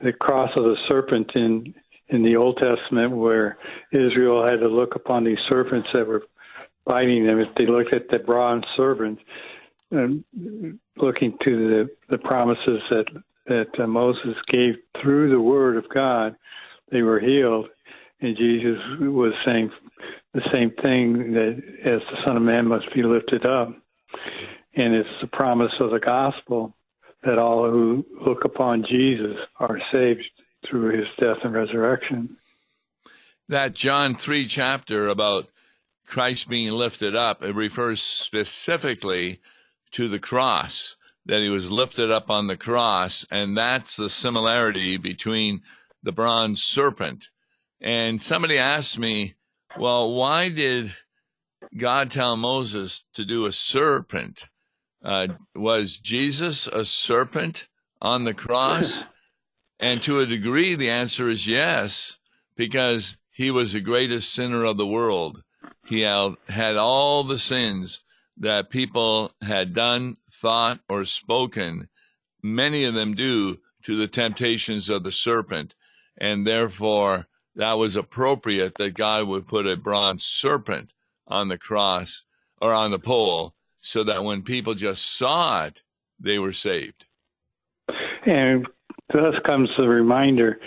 the 0.00 0.12
cross 0.12 0.50
of 0.56 0.64
the 0.64 0.74
serpent 0.88 1.30
in 1.36 1.72
in 2.08 2.24
the 2.24 2.34
Old 2.34 2.56
Testament, 2.56 3.12
where 3.12 3.56
Israel 3.92 4.44
had 4.44 4.58
to 4.58 4.66
look 4.66 4.96
upon 4.96 5.22
these 5.22 5.38
serpents 5.48 5.86
that 5.94 6.08
were 6.08 6.24
biting 6.84 7.24
them. 7.24 7.38
If 7.38 7.54
they 7.56 7.66
looked 7.66 7.92
at 7.92 8.08
the 8.10 8.18
bronze 8.18 8.64
serpent, 8.76 9.20
and 9.92 10.24
looking 10.96 11.38
to 11.44 11.68
the, 11.68 11.88
the 12.10 12.18
promises 12.18 12.80
that 12.90 13.04
that 13.46 13.80
uh, 13.80 13.86
Moses 13.86 14.34
gave 14.50 14.74
through 15.00 15.30
the 15.30 15.40
Word 15.40 15.76
of 15.76 15.84
God, 15.94 16.34
they 16.90 17.02
were 17.02 17.20
healed. 17.20 17.66
And 18.20 18.36
Jesus 18.36 18.80
was 18.98 19.32
saying 19.46 19.70
the 20.32 20.42
same 20.52 20.72
thing 20.82 21.32
that 21.34 21.62
as 21.84 22.00
the 22.10 22.16
Son 22.24 22.36
of 22.36 22.42
Man 22.42 22.66
must 22.66 22.92
be 22.92 23.04
lifted 23.04 23.46
up. 23.46 23.72
And 24.76 24.94
it's 24.94 25.08
the 25.20 25.28
promise 25.28 25.72
of 25.80 25.90
the 25.90 26.00
gospel 26.00 26.74
that 27.22 27.38
all 27.38 27.70
who 27.70 28.04
look 28.26 28.44
upon 28.44 28.84
Jesus 28.88 29.36
are 29.58 29.78
saved 29.92 30.24
through 30.68 30.98
his 30.98 31.06
death 31.18 31.38
and 31.44 31.54
resurrection. 31.54 32.36
That 33.48 33.74
John 33.74 34.14
3 34.14 34.46
chapter 34.46 35.08
about 35.08 35.48
Christ 36.06 36.48
being 36.48 36.72
lifted 36.72 37.14
up, 37.14 37.42
it 37.42 37.54
refers 37.54 38.02
specifically 38.02 39.40
to 39.92 40.08
the 40.08 40.18
cross, 40.18 40.96
that 41.26 41.40
he 41.40 41.48
was 41.48 41.70
lifted 41.70 42.10
up 42.10 42.30
on 42.30 42.46
the 42.46 42.56
cross. 42.56 43.26
And 43.30 43.56
that's 43.56 43.96
the 43.96 44.10
similarity 44.10 44.96
between 44.96 45.62
the 46.02 46.12
bronze 46.12 46.62
serpent. 46.62 47.28
And 47.80 48.20
somebody 48.20 48.58
asked 48.58 48.98
me, 48.98 49.34
well, 49.78 50.12
why 50.12 50.48
did 50.48 50.92
God 51.76 52.10
tell 52.10 52.36
Moses 52.36 53.04
to 53.14 53.24
do 53.24 53.46
a 53.46 53.52
serpent? 53.52 54.48
Uh, 55.04 55.28
was 55.54 55.98
Jesus 55.98 56.66
a 56.66 56.84
serpent 56.84 57.68
on 58.00 58.24
the 58.24 58.34
cross? 58.34 59.04
and 59.80 60.00
to 60.02 60.20
a 60.20 60.26
degree, 60.26 60.74
the 60.74 60.90
answer 60.90 61.28
is 61.28 61.46
yes, 61.46 62.18
because 62.56 63.18
he 63.30 63.50
was 63.50 63.72
the 63.72 63.80
greatest 63.80 64.32
sinner 64.32 64.64
of 64.64 64.78
the 64.78 64.86
world. 64.86 65.42
He 65.86 66.00
had 66.00 66.76
all 66.76 67.24
the 67.24 67.38
sins 67.38 68.02
that 68.38 68.70
people 68.70 69.32
had 69.42 69.74
done, 69.74 70.16
thought, 70.32 70.80
or 70.88 71.04
spoken, 71.04 71.88
many 72.42 72.84
of 72.84 72.94
them 72.94 73.14
due 73.14 73.58
to 73.82 73.96
the 73.96 74.08
temptations 74.08 74.88
of 74.88 75.02
the 75.02 75.12
serpent. 75.12 75.74
And 76.16 76.46
therefore, 76.46 77.26
that 77.54 77.74
was 77.74 77.96
appropriate 77.96 78.74
that 78.78 78.94
God 78.94 79.28
would 79.28 79.46
put 79.46 79.66
a 79.66 79.76
bronze 79.76 80.24
serpent 80.24 80.92
on 81.26 81.48
the 81.48 81.58
cross 81.58 82.22
or 82.60 82.72
on 82.72 82.90
the 82.90 82.98
pole 82.98 83.54
so 83.86 84.02
that 84.02 84.24
when 84.24 84.40
people 84.40 84.72
just 84.72 85.04
saw 85.18 85.64
it, 85.64 85.82
they 86.18 86.38
were 86.38 86.54
saved. 86.54 87.04
And 88.24 88.66
thus 89.12 89.34
comes 89.44 89.68
the 89.76 89.86
reminder 89.86 90.58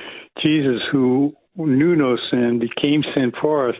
Jesus, 0.43 0.79
who 0.91 1.33
knew 1.55 1.95
no 1.95 2.15
sin, 2.29 2.59
became 2.59 3.01
sin 3.15 3.31
for 3.41 3.69
us. 3.69 3.75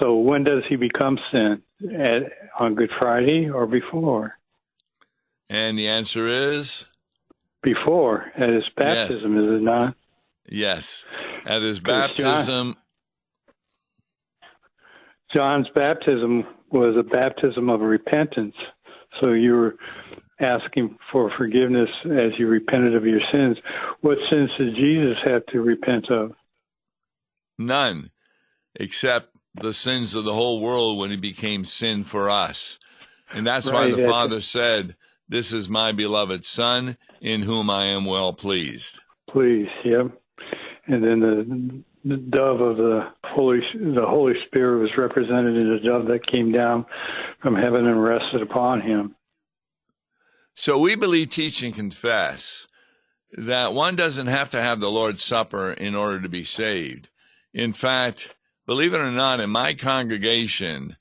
So 0.00 0.16
when 0.16 0.42
does 0.42 0.64
he 0.68 0.74
become 0.74 1.18
sin? 1.30 1.62
At, 1.84 2.32
on 2.58 2.74
Good 2.74 2.90
Friday 2.98 3.48
or 3.48 3.68
before? 3.68 4.34
And 5.48 5.78
the 5.78 5.86
answer 5.86 6.26
is? 6.26 6.86
Before, 7.62 8.24
at 8.36 8.48
his 8.48 8.64
baptism, 8.76 9.36
yes. 9.36 9.44
is 9.44 9.50
it 9.50 9.62
not? 9.62 9.94
Yes. 10.48 11.04
At 11.46 11.62
his 11.62 11.78
baptism. 11.78 12.76
John's 15.34 15.66
baptism 15.74 16.44
was 16.70 16.96
a 16.98 17.02
baptism 17.02 17.68
of 17.68 17.80
repentance. 17.80 18.54
So 19.20 19.32
you 19.32 19.52
were 19.52 19.76
asking 20.40 20.96
for 21.12 21.30
forgiveness 21.36 21.88
as 22.04 22.32
you 22.38 22.46
repented 22.46 22.94
of 22.94 23.04
your 23.04 23.20
sins. 23.32 23.56
What 24.00 24.18
sins 24.30 24.50
did 24.58 24.74
Jesus 24.74 25.16
have 25.24 25.44
to 25.46 25.60
repent 25.60 26.10
of? 26.10 26.32
None, 27.58 28.10
except 28.74 29.30
the 29.60 29.72
sins 29.72 30.14
of 30.14 30.24
the 30.24 30.32
whole 30.32 30.60
world 30.60 30.98
when 30.98 31.10
he 31.10 31.16
became 31.16 31.64
sin 31.64 32.04
for 32.04 32.28
us. 32.28 32.78
And 33.32 33.46
that's 33.46 33.70
right, 33.70 33.92
why 33.92 33.96
the 33.96 34.08
Father 34.08 34.40
said, 34.40 34.96
This 35.28 35.52
is 35.52 35.68
my 35.68 35.92
beloved 35.92 36.44
Son, 36.44 36.96
in 37.20 37.42
whom 37.42 37.70
I 37.70 37.86
am 37.86 38.04
well 38.04 38.32
pleased. 38.32 39.00
Please, 39.30 39.68
yep. 39.84 40.06
And 40.86 41.02
then 41.02 41.20
the, 41.20 41.84
the 42.04 42.16
dove 42.16 42.60
of 42.60 42.76
the 42.76 43.08
Holy 43.24 43.60
the 43.72 44.04
Holy 44.06 44.34
Spirit 44.46 44.80
was 44.80 44.90
represented 44.98 45.56
in 45.56 45.72
a 45.72 45.80
dove 45.80 46.06
that 46.06 46.26
came 46.26 46.52
down 46.52 46.84
from 47.40 47.54
heaven 47.54 47.86
and 47.86 48.02
rested 48.02 48.42
upon 48.42 48.82
him. 48.82 49.16
So 50.54 50.78
we 50.78 50.94
believe, 50.94 51.30
teach, 51.30 51.62
and 51.62 51.74
confess 51.74 52.68
that 53.32 53.74
one 53.74 53.96
doesn't 53.96 54.28
have 54.28 54.50
to 54.50 54.62
have 54.62 54.80
the 54.80 54.90
Lord's 54.90 55.24
Supper 55.24 55.72
in 55.72 55.94
order 55.94 56.20
to 56.20 56.28
be 56.28 56.44
saved. 56.44 57.08
In 57.52 57.72
fact, 57.72 58.36
believe 58.66 58.94
it 58.94 59.00
or 59.00 59.10
not, 59.10 59.40
in 59.40 59.50
my 59.50 59.74
congregation, 59.74 60.96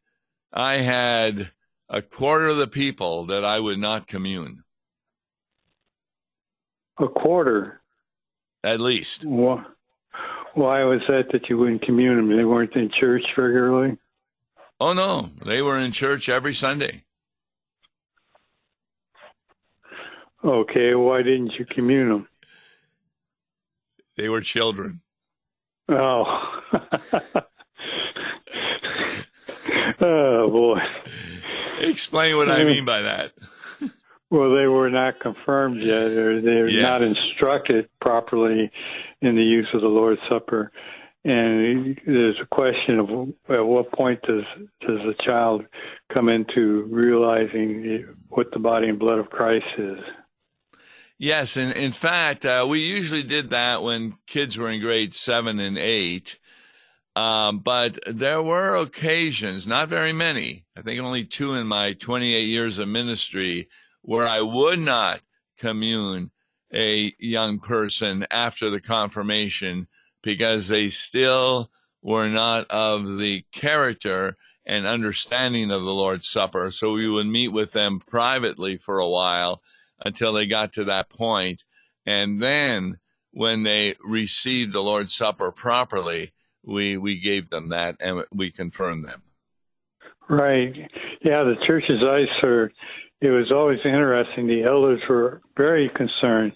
I 0.51 0.77
had 0.77 1.51
a 1.89 2.01
quarter 2.01 2.47
of 2.47 2.57
the 2.57 2.67
people 2.67 3.25
that 3.27 3.45
I 3.45 3.59
would 3.59 3.77
not 3.77 4.07
commune. 4.07 4.63
A 6.99 7.07
quarter? 7.07 7.81
At 8.63 8.79
least. 8.79 9.25
Why 10.53 10.83
was 10.83 11.01
that 11.07 11.31
that 11.31 11.49
you 11.49 11.57
wouldn't 11.57 11.81
commune 11.81 12.17
them? 12.17 12.35
They 12.35 12.43
weren't 12.43 12.75
in 12.75 12.91
church 12.99 13.23
regularly? 13.37 13.97
Oh, 14.79 14.93
no. 14.93 15.29
They 15.43 15.61
were 15.61 15.77
in 15.77 15.91
church 15.91 16.29
every 16.29 16.53
Sunday. 16.53 17.03
Okay, 20.43 20.93
why 20.93 21.21
didn't 21.23 21.53
you 21.57 21.65
commune 21.65 22.09
them? 22.09 22.27
They 24.17 24.29
were 24.29 24.41
children. 24.41 25.01
Oh. 25.89 26.25
oh, 30.01 30.49
boy. 30.49 30.79
Explain 31.79 32.37
what 32.37 32.49
I 32.49 32.63
mean 32.63 32.85
by 32.85 33.01
that. 33.01 33.31
Well, 34.29 34.55
they 34.55 34.67
were 34.67 34.89
not 34.89 35.19
confirmed 35.19 35.81
yet, 35.81 35.93
or 35.93 36.41
they 36.41 36.55
were 36.55 36.67
yes. 36.67 36.81
not 36.81 37.01
instructed 37.01 37.87
properly 38.01 38.71
in 39.23 39.35
the 39.35 39.41
use 39.41 39.67
of 39.73 39.81
the 39.81 39.87
Lord's 39.87 40.21
Supper. 40.29 40.71
And 41.25 41.99
there's 42.05 42.35
a 42.41 42.45
question 42.53 42.99
of 42.99 43.09
at 43.49 43.65
what 43.65 43.91
point 43.93 44.21
does 44.23 44.43
does 44.81 44.99
a 44.99 45.23
child 45.23 45.63
come 46.13 46.27
into 46.27 46.83
realizing 46.91 48.05
what 48.27 48.51
the 48.51 48.59
body 48.59 48.89
and 48.89 48.99
blood 48.99 49.19
of 49.19 49.29
Christ 49.29 49.65
is? 49.77 49.99
Yes, 51.17 51.55
and 51.55 51.71
in 51.71 51.93
fact, 51.93 52.45
uh, 52.45 52.65
we 52.67 52.81
usually 52.81 53.23
did 53.23 53.51
that 53.51 53.81
when 53.81 54.15
kids 54.27 54.57
were 54.57 54.69
in 54.69 54.81
grade 54.81 55.13
seven 55.15 55.59
and 55.59 55.77
eight. 55.77 56.39
Um, 57.15 57.59
but 57.59 57.99
there 58.07 58.41
were 58.41 58.75
occasions, 58.75 59.65
not 59.67 59.87
very 59.87 60.11
many, 60.11 60.65
I 60.75 60.81
think 60.81 60.99
only 60.99 61.23
two 61.23 61.53
in 61.53 61.67
my 61.67 61.93
28 61.93 62.41
years 62.41 62.79
of 62.79 62.87
ministry, 62.87 63.69
where 64.01 64.27
I 64.27 64.41
would 64.41 64.79
not 64.79 65.21
commune 65.59 66.31
a 66.73 67.13
young 67.19 67.59
person 67.59 68.25
after 68.31 68.69
the 68.69 68.81
confirmation 68.81 69.87
because 70.21 70.67
they 70.67 70.89
still 70.89 71.69
were 72.01 72.27
not 72.27 72.69
of 72.71 73.17
the 73.17 73.45
character 73.51 74.35
and 74.65 74.85
understanding 74.87 75.71
of 75.71 75.83
the 75.83 75.93
Lord's 75.93 76.27
Supper. 76.27 76.71
So 76.71 76.93
we 76.93 77.09
would 77.09 77.27
meet 77.27 77.49
with 77.49 77.73
them 77.73 77.99
privately 77.99 78.77
for 78.77 78.99
a 78.99 79.09
while 79.09 79.61
until 80.03 80.33
they 80.33 80.45
got 80.45 80.73
to 80.73 80.85
that 80.85 81.09
point. 81.09 81.63
And 82.05 82.41
then 82.41 82.99
when 83.31 83.63
they 83.63 83.95
received 84.03 84.73
the 84.73 84.83
Lord's 84.83 85.15
Supper 85.15 85.51
properly, 85.51 86.33
we, 86.63 86.97
we 86.97 87.19
gave 87.19 87.49
them 87.49 87.69
that 87.69 87.97
and 87.99 88.23
we 88.33 88.51
confirmed 88.51 89.05
them. 89.05 89.21
Right. 90.29 90.73
Yeah, 91.21 91.43
the 91.43 91.55
church's 91.67 92.01
eyes 92.01 92.27
are, 92.43 92.71
it 93.23 93.29
was 93.29 93.51
always 93.51 93.79
interesting. 93.85 94.47
The 94.47 94.63
elders 94.63 95.01
were 95.07 95.41
very 95.55 95.89
concerned 95.95 96.51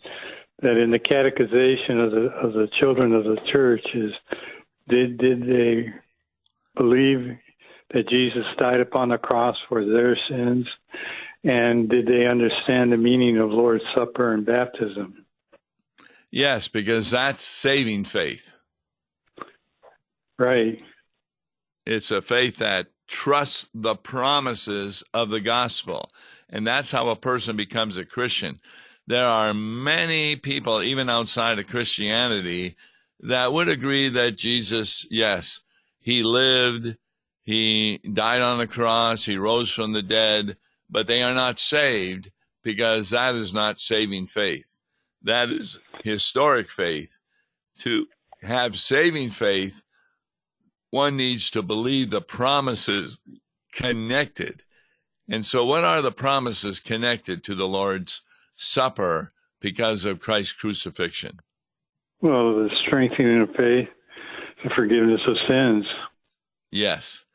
that 0.61 0.75
in 0.75 0.91
the 0.91 0.99
catechization 0.99 2.05
of 2.05 2.11
the 2.11 2.27
of 2.43 2.53
the 2.53 2.67
children 2.77 3.13
of 3.13 3.23
the 3.23 3.37
church 3.51 3.85
is 3.93 4.11
did 4.89 5.17
did 5.17 5.43
they 5.43 5.93
believe 6.75 7.37
that 7.93 8.09
Jesus 8.09 8.43
died 8.59 8.81
upon 8.81 9.09
the 9.09 9.17
cross 9.17 9.55
for 9.69 9.85
their 9.85 10.17
sins 10.29 10.67
and 11.45 11.89
did 11.89 12.05
they 12.05 12.25
understand 12.25 12.91
the 12.91 12.97
meaning 12.97 13.37
of 13.37 13.49
Lord's 13.49 13.83
Supper 13.95 14.33
and 14.33 14.45
baptism? 14.45 15.25
Yes, 16.31 16.67
because 16.67 17.11
that's 17.11 17.43
saving 17.43 18.03
faith. 18.03 18.53
Right. 20.37 20.79
It's 21.85 22.11
a 22.11 22.21
faith 22.21 22.57
that 22.57 22.87
trusts 23.07 23.69
the 23.73 23.95
promises 23.95 25.03
of 25.13 25.29
the 25.29 25.39
gospel. 25.39 26.11
And 26.49 26.65
that's 26.65 26.91
how 26.91 27.09
a 27.09 27.15
person 27.15 27.55
becomes 27.55 27.97
a 27.97 28.05
Christian. 28.05 28.59
There 29.05 29.25
are 29.25 29.53
many 29.53 30.35
people, 30.35 30.81
even 30.81 31.09
outside 31.09 31.59
of 31.59 31.67
Christianity, 31.67 32.75
that 33.21 33.53
would 33.53 33.69
agree 33.69 34.09
that 34.09 34.37
Jesus, 34.37 35.07
yes, 35.09 35.61
he 35.99 36.23
lived, 36.23 36.97
he 37.41 37.99
died 37.99 38.41
on 38.41 38.57
the 38.57 38.67
cross, 38.67 39.25
he 39.25 39.37
rose 39.37 39.71
from 39.71 39.93
the 39.93 40.01
dead, 40.01 40.57
but 40.89 41.07
they 41.07 41.23
are 41.23 41.33
not 41.33 41.59
saved 41.59 42.31
because 42.63 43.09
that 43.11 43.35
is 43.35 43.53
not 43.53 43.79
saving 43.79 44.27
faith. 44.27 44.67
That 45.23 45.49
is 45.49 45.79
historic 46.03 46.69
faith. 46.69 47.17
To 47.79 48.07
have 48.41 48.77
saving 48.77 49.29
faith, 49.29 49.81
one 50.97 51.15
needs 51.15 51.49
to 51.51 51.61
believe 51.61 52.09
the 52.09 52.21
promises 52.21 53.19
connected. 53.71 54.63
And 55.29 55.45
so, 55.45 55.63
what 55.63 55.83
are 55.83 56.01
the 56.01 56.11
promises 56.11 56.79
connected 56.79 57.43
to 57.43 57.55
the 57.55 57.67
Lord's 57.67 58.21
Supper 58.55 59.31
because 59.61 60.05
of 60.05 60.19
Christ's 60.19 60.53
crucifixion? 60.53 61.39
Well, 62.21 62.55
the 62.55 62.69
strengthening 62.85 63.41
of 63.41 63.49
faith, 63.49 63.89
the 64.63 64.71
forgiveness 64.75 65.21
of 65.27 65.35
sins. 65.47 65.85
Yes. 66.71 67.25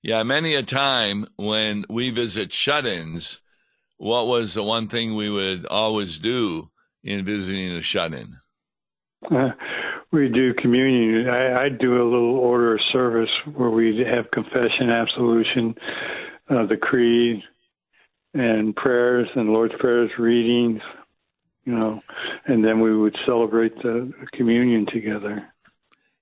Yeah, 0.00 0.22
many 0.22 0.54
a 0.54 0.62
time 0.62 1.26
when 1.36 1.84
we 1.88 2.10
visit 2.10 2.52
shut 2.52 2.86
ins, 2.86 3.40
what 3.96 4.28
was 4.28 4.54
the 4.54 4.62
one 4.62 4.86
thing 4.86 5.16
we 5.16 5.28
would 5.28 5.66
always 5.66 6.18
do 6.18 6.70
in 7.02 7.24
visiting 7.24 7.72
a 7.72 7.82
shut 7.82 8.14
in? 8.14 8.36
Uh, 9.28 9.50
we 10.10 10.28
do 10.28 10.54
communion. 10.54 11.28
I, 11.28 11.64
I, 11.64 11.68
do 11.68 12.02
a 12.02 12.04
little 12.04 12.36
order 12.36 12.74
of 12.74 12.80
service 12.92 13.30
where 13.54 13.70
we 13.70 14.04
have 14.10 14.30
confession, 14.30 14.90
absolution, 14.90 15.74
uh, 16.48 16.66
the 16.66 16.76
creed, 16.76 17.42
and 18.34 18.74
prayers 18.74 19.28
and 19.34 19.50
Lord's 19.50 19.74
prayers 19.78 20.10
readings, 20.18 20.80
you 21.64 21.74
know, 21.78 22.00
and 22.46 22.64
then 22.64 22.80
we 22.80 22.96
would 22.96 23.16
celebrate 23.26 23.74
the 23.82 24.12
communion 24.32 24.86
together. 24.92 25.46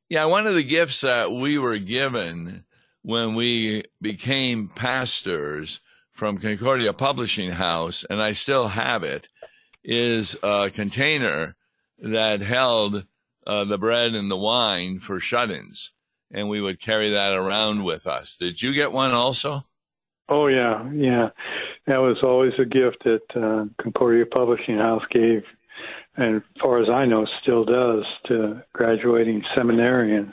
Yeah, 0.09 0.25
one 0.27 0.47
of 0.47 0.55
the 0.55 0.63
gifts 0.63 1.01
that 1.01 1.33
we 1.33 1.59
were 1.59 1.79
given 1.79 2.65
when 3.03 3.35
we 3.35 3.85
became 4.01 4.69
pastors 4.69 5.81
from 6.13 6.39
Concordia 6.39 6.93
Publishing 6.93 7.51
House, 7.51 8.05
and 8.09 8.21
I 8.21 8.33
still 8.33 8.69
have 8.69 9.05
it, 9.05 9.29
is 9.85 10.37
a 10.43 10.71
container 10.71 11.55
that 11.99 12.41
held 12.41 13.05
uh, 13.47 13.65
the 13.65 13.79
bread 13.79 14.15
and 14.15 14.31
the 14.31 14.37
wine 14.37 14.99
for 14.99 15.21
shut 15.21 15.51
ins. 15.51 15.93
And 16.33 16.49
we 16.49 16.61
would 16.61 16.81
carry 16.81 17.11
that 17.13 17.33
around 17.33 17.85
with 17.85 18.07
us. 18.07 18.37
Did 18.39 18.61
you 18.61 18.75
get 18.75 18.93
one 18.93 19.13
also? 19.13 19.63
Oh, 20.29 20.49
yeah, 20.49 20.91
yeah. 20.93 21.29
That 21.87 21.99
was 21.99 22.17
always 22.23 22.53
a 22.59 22.65
gift 22.65 23.05
that 23.05 23.21
uh, 23.37 23.67
Concordia 23.81 24.27
Publishing 24.27 24.77
House 24.77 25.05
gave, 25.13 25.45
and 26.17 26.37
as 26.37 26.43
far 26.61 26.83
as 26.83 26.89
I 26.89 27.05
know, 27.07 27.27
still 27.43 27.65
does 27.65 28.05
to 28.27 28.63
graduating 28.73 29.45
seminarians. 29.57 30.33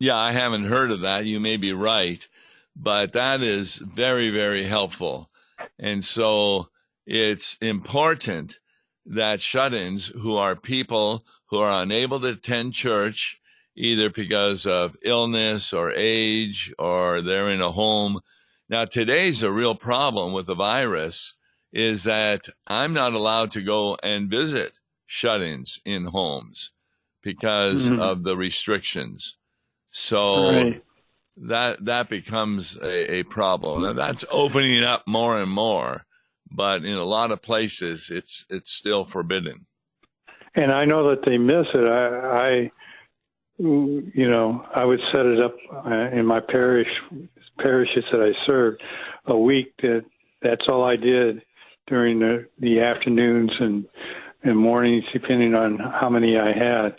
Yeah, 0.00 0.16
I 0.16 0.32
haven't 0.32 0.64
heard 0.64 0.90
of 0.90 1.02
that. 1.02 1.26
You 1.26 1.40
may 1.40 1.58
be 1.58 1.74
right, 1.74 2.26
but 2.74 3.12
that 3.12 3.42
is 3.42 3.76
very, 3.76 4.30
very 4.30 4.64
helpful. 4.64 5.28
And 5.78 6.02
so 6.02 6.70
it's 7.06 7.58
important 7.60 8.58
that 9.04 9.42
shut 9.42 9.74
ins, 9.74 10.06
who 10.06 10.36
are 10.36 10.56
people 10.56 11.22
who 11.52 11.58
are 11.58 11.82
unable 11.82 12.18
to 12.18 12.28
attend 12.28 12.72
church, 12.72 13.38
either 13.76 14.08
because 14.08 14.64
of 14.64 14.96
illness 15.04 15.74
or 15.74 15.92
age 15.92 16.72
or 16.78 17.20
they're 17.20 17.50
in 17.50 17.60
a 17.60 17.70
home. 17.70 18.20
Now, 18.70 18.86
today's 18.86 19.42
a 19.42 19.52
real 19.52 19.74
problem 19.74 20.32
with 20.32 20.46
the 20.46 20.54
virus 20.54 21.34
is 21.70 22.04
that 22.04 22.48
I'm 22.66 22.94
not 22.94 23.12
allowed 23.12 23.50
to 23.50 23.60
go 23.60 23.98
and 24.02 24.30
visit 24.30 24.78
shut 25.04 25.42
ins 25.42 25.78
in 25.84 26.06
homes 26.06 26.70
because 27.22 27.86
mm-hmm. 27.86 28.00
of 28.00 28.22
the 28.22 28.34
restrictions. 28.34 29.36
So 29.90 30.54
right. 30.54 30.82
that 31.36 31.84
that 31.84 32.08
becomes 32.08 32.78
a, 32.78 33.16
a 33.16 33.22
problem. 33.24 33.84
And 33.84 33.98
that's 33.98 34.24
opening 34.30 34.84
up 34.84 35.06
more 35.06 35.38
and 35.38 35.50
more, 35.50 36.06
but 36.50 36.82
in 36.82 36.94
a 36.94 37.04
lot 37.04 37.30
of 37.30 37.42
places, 37.42 38.10
it's 38.10 38.46
it's 38.48 38.72
still 38.72 39.04
forbidden. 39.04 39.66
And 40.54 40.70
I 40.70 40.84
know 40.84 41.10
that 41.10 41.24
they 41.24 41.38
miss 41.38 41.66
it. 41.72 41.86
I, 41.86 42.68
I 42.68 42.70
you 43.58 44.30
know, 44.30 44.64
I 44.74 44.84
would 44.84 45.00
set 45.12 45.26
it 45.26 45.40
up 45.40 45.54
uh, 45.86 46.10
in 46.16 46.26
my 46.26 46.40
parish 46.40 46.88
parishes 47.58 48.04
that 48.10 48.20
I 48.20 48.46
served 48.46 48.82
a 49.26 49.36
week 49.36 49.72
that 49.82 50.04
that's 50.42 50.64
all 50.68 50.84
I 50.84 50.96
did 50.96 51.42
during 51.86 52.18
the 52.18 52.48
the 52.58 52.80
afternoons 52.80 53.50
and 53.60 53.86
and 54.42 54.58
mornings, 54.58 55.04
depending 55.12 55.54
on 55.54 55.78
how 55.78 56.08
many 56.08 56.36
I 56.36 56.48
had. 56.48 56.96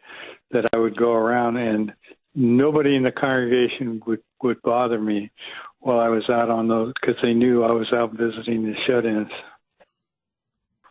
That 0.52 0.70
I 0.72 0.78
would 0.78 0.96
go 0.96 1.14
around 1.14 1.58
and 1.58 1.92
nobody 2.36 2.96
in 2.96 3.04
the 3.04 3.12
congregation 3.12 4.02
would 4.06 4.22
would 4.42 4.62
bother 4.62 5.02
me 5.02 5.32
while 5.80 6.00
I 6.00 6.10
was 6.10 6.30
out 6.30 6.50
on 6.50 6.68
those 6.68 6.94
because 7.02 7.16
they 7.22 7.34
knew 7.34 7.64
I 7.64 7.72
was 7.72 7.92
out 7.92 8.14
visiting 8.14 8.64
the 8.64 8.74
shut-ins. 8.88 9.32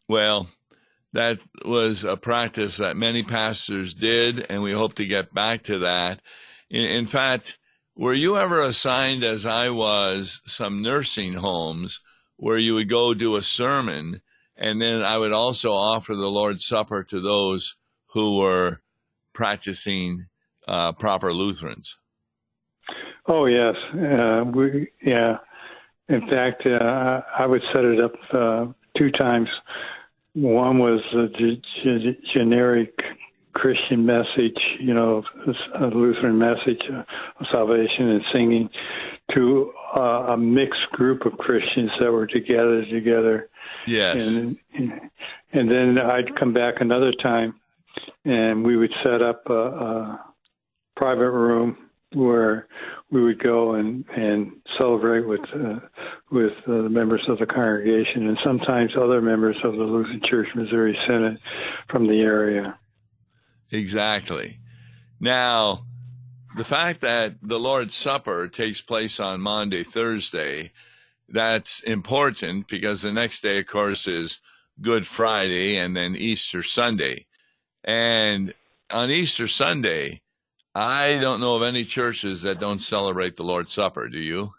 Well, 0.09 0.49
that 1.13 1.39
was 1.65 2.05
a 2.05 2.17
practice 2.17 2.79
that 2.79 2.97
many 2.97 3.23
pastors 3.23 3.95
did, 3.95 4.47
and 4.49 4.63
we 4.63 4.73
hope 4.73 4.95
to 4.95 5.07
get 5.07 5.35
back 5.35 5.65
to 5.65 5.79
that. 5.81 6.23
In, 6.71 6.85
in 6.85 7.07
fact, 7.07 7.59
were 7.95 8.15
you 8.15 8.39
ever 8.39 8.63
assigned, 8.63 9.23
as 9.23 9.45
I 9.45 9.71
was, 9.71 10.41
some 10.47 10.83
nursing 10.83 11.35
homes 11.35 12.01
where 12.37 12.59
you 12.59 12.75
would 12.75 12.89
go 12.89 13.15
do 13.15 13.37
a 13.37 13.43
sermon, 13.43 14.23
and 14.57 14.81
then 14.81 15.03
I 15.03 15.19
would 15.19 15.33
also 15.33 15.73
offer 15.73 16.15
the 16.15 16.31
Lord's 16.31 16.65
Supper 16.65 17.05
to 17.05 17.21
those 17.21 17.77
who 18.13 18.39
were 18.39 18.81
practicing 19.33 20.27
uh, 20.67 20.93
proper 20.93 21.33
Lutherans? 21.33 21.99
Oh 23.27 23.47
yes, 23.47 23.75
uh, 23.95 24.45
we 24.53 24.91
yeah. 25.05 25.39
In 26.09 26.21
fact, 26.29 26.67
uh, 26.67 27.21
I 27.39 27.47
would 27.47 27.63
set 27.73 27.85
it 27.85 28.01
up 28.01 28.13
uh, 28.33 28.67
two 28.99 29.11
times. 29.13 29.49
One 30.35 30.79
was 30.79 31.01
a 31.15 31.29
g- 31.37 31.63
g- 31.83 32.19
generic 32.33 32.95
Christian 33.55 34.07
message, 34.07 34.59
you 34.81 34.95
know, 34.95 35.23
a 35.75 35.87
Lutheran 35.87 36.39
message 36.39 36.83
of 36.91 37.47
salvation 37.51 38.09
and 38.09 38.23
singing, 38.33 38.71
to 39.35 39.73
uh, 39.95 40.33
a 40.33 40.37
mixed 40.37 40.89
group 40.93 41.27
of 41.27 41.33
Christians 41.39 41.91
that 42.01 42.11
were 42.11 42.27
together 42.27 42.85
together. 42.87 43.51
Yes. 43.87 44.27
And 44.27 44.59
and 44.75 45.71
then 45.71 45.99
I'd 45.99 46.35
come 46.37 46.55
back 46.55 46.77
another 46.81 47.13
time, 47.13 47.55
and 48.25 48.65
we 48.65 48.77
would 48.77 48.93
set 49.03 49.21
up 49.21 49.43
a, 49.51 49.55
a 49.55 50.25
private 50.97 51.31
room 51.31 51.77
where 52.15 52.69
we 53.11 53.23
would 53.23 53.43
go 53.43 53.75
and 53.75 54.05
and 54.17 54.53
celebrate 54.79 55.27
with 55.27 55.41
uh, 55.55 55.81
with 56.31 56.53
uh, 56.67 56.83
the 56.83 56.89
members 56.89 57.23
of 57.29 57.39
the 57.39 57.47
congregation 57.47 58.29
and 58.29 58.39
sometimes 58.45 58.93
other 58.97 59.21
members 59.21 59.57
of 59.65 59.73
the 59.73 59.85
Lutheran 59.85 60.21
Church 60.29 60.49
Missouri 60.55 60.99
Synod 61.07 61.39
from 61.91 62.07
the 62.07 62.21
area. 62.21 62.79
Exactly. 63.71 64.59
Now, 65.21 65.85
the 66.57 66.65
fact 66.65 67.01
that 67.03 67.37
the 67.43 67.59
Lord's 67.59 67.95
Supper 67.95 68.49
takes 68.49 68.81
place 68.81 69.21
on 69.21 69.41
Maundy, 69.41 69.85
Thursday, 69.85 70.73
that's 71.29 71.81
important 71.81 72.67
because 72.67 73.03
the 73.03 73.13
next 73.13 73.43
day, 73.43 73.61
of 73.61 73.67
course, 73.67 74.07
is 74.07 74.39
Good 74.81 75.07
Friday 75.07 75.77
and 75.77 75.97
then 75.97 76.17
Easter 76.17 76.63
Sunday. 76.63 77.27
And 77.85 78.53
on 78.91 79.11
Easter 79.11 79.49
Sunday, 79.49 80.22
I 80.75 81.19
don't 81.19 81.41
know 81.41 81.57
of 81.57 81.63
any 81.63 81.85
churches 81.85 82.43
that 82.43 82.61
don't 82.61 82.81
celebrate 82.81 83.37
the 83.37 83.45
Lord's 83.45 83.73
Supper. 83.73 84.09
Do 84.09 84.19
you? 84.19 84.55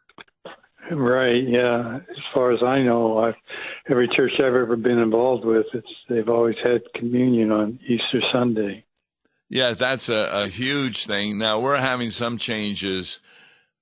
Right. 0.91 1.43
Yeah. 1.47 1.97
As 1.97 2.17
far 2.34 2.52
as 2.52 2.62
I 2.62 2.82
know, 2.82 3.19
I've, 3.19 3.36
every 3.89 4.08
church 4.15 4.34
I've 4.38 4.54
ever 4.54 4.76
been 4.76 4.99
involved 4.99 5.45
with, 5.45 5.65
it's 5.73 5.88
they've 6.10 6.30
always 6.30 6.56
had 6.63 6.82
communion 6.95 7.52
on 7.52 7.80
Easter 7.88 8.21
Sunday. 8.32 8.86
Yeah, 9.49 9.73
that's 9.73 10.10
a, 10.10 10.43
a 10.43 10.47
huge 10.47 11.06
thing. 11.06 11.38
Now 11.38 11.60
we're 11.60 11.78
having 11.78 12.12
some 12.12 12.38
changes. 12.38 13.19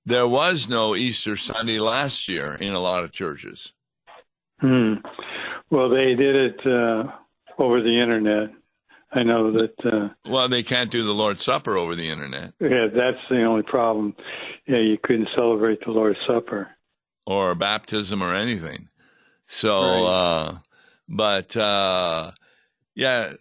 There 0.04 0.28
was 0.28 0.68
no 0.68 0.96
Easter 0.96 1.36
Sunday 1.36 1.78
last 1.78 2.28
year 2.28 2.54
in 2.54 2.72
a 2.72 2.80
lot 2.80 3.04
of 3.04 3.12
churches. 3.12 3.72
Hmm. 4.60 4.94
Well, 5.70 5.88
they 5.88 6.14
did 6.14 6.36
it 6.36 6.60
uh, 6.66 7.04
over 7.58 7.82
the 7.82 8.00
internet. 8.00 8.50
I 9.14 9.22
know 9.22 9.52
that. 9.52 9.74
Uh, 9.84 10.08
well, 10.28 10.48
they 10.48 10.62
can't 10.62 10.90
do 10.90 11.04
the 11.04 11.12
Lord's 11.12 11.44
Supper 11.44 11.76
over 11.76 11.94
the 11.94 12.08
internet. 12.08 12.54
Yeah, 12.60 12.86
that's 12.94 13.22
the 13.28 13.44
only 13.44 13.62
problem. 13.62 14.14
Yeah, 14.66 14.78
you 14.78 14.96
couldn't 15.02 15.28
celebrate 15.34 15.80
the 15.84 15.92
Lord's 15.92 16.18
Supper 16.26 16.70
or 17.26 17.54
baptism 17.54 18.22
or 18.22 18.34
anything. 18.34 18.88
So, 19.46 19.80
right. 19.80 20.06
uh, 20.06 20.58
but 21.08 21.56
uh, 21.56 22.32
yeah, 22.94 23.34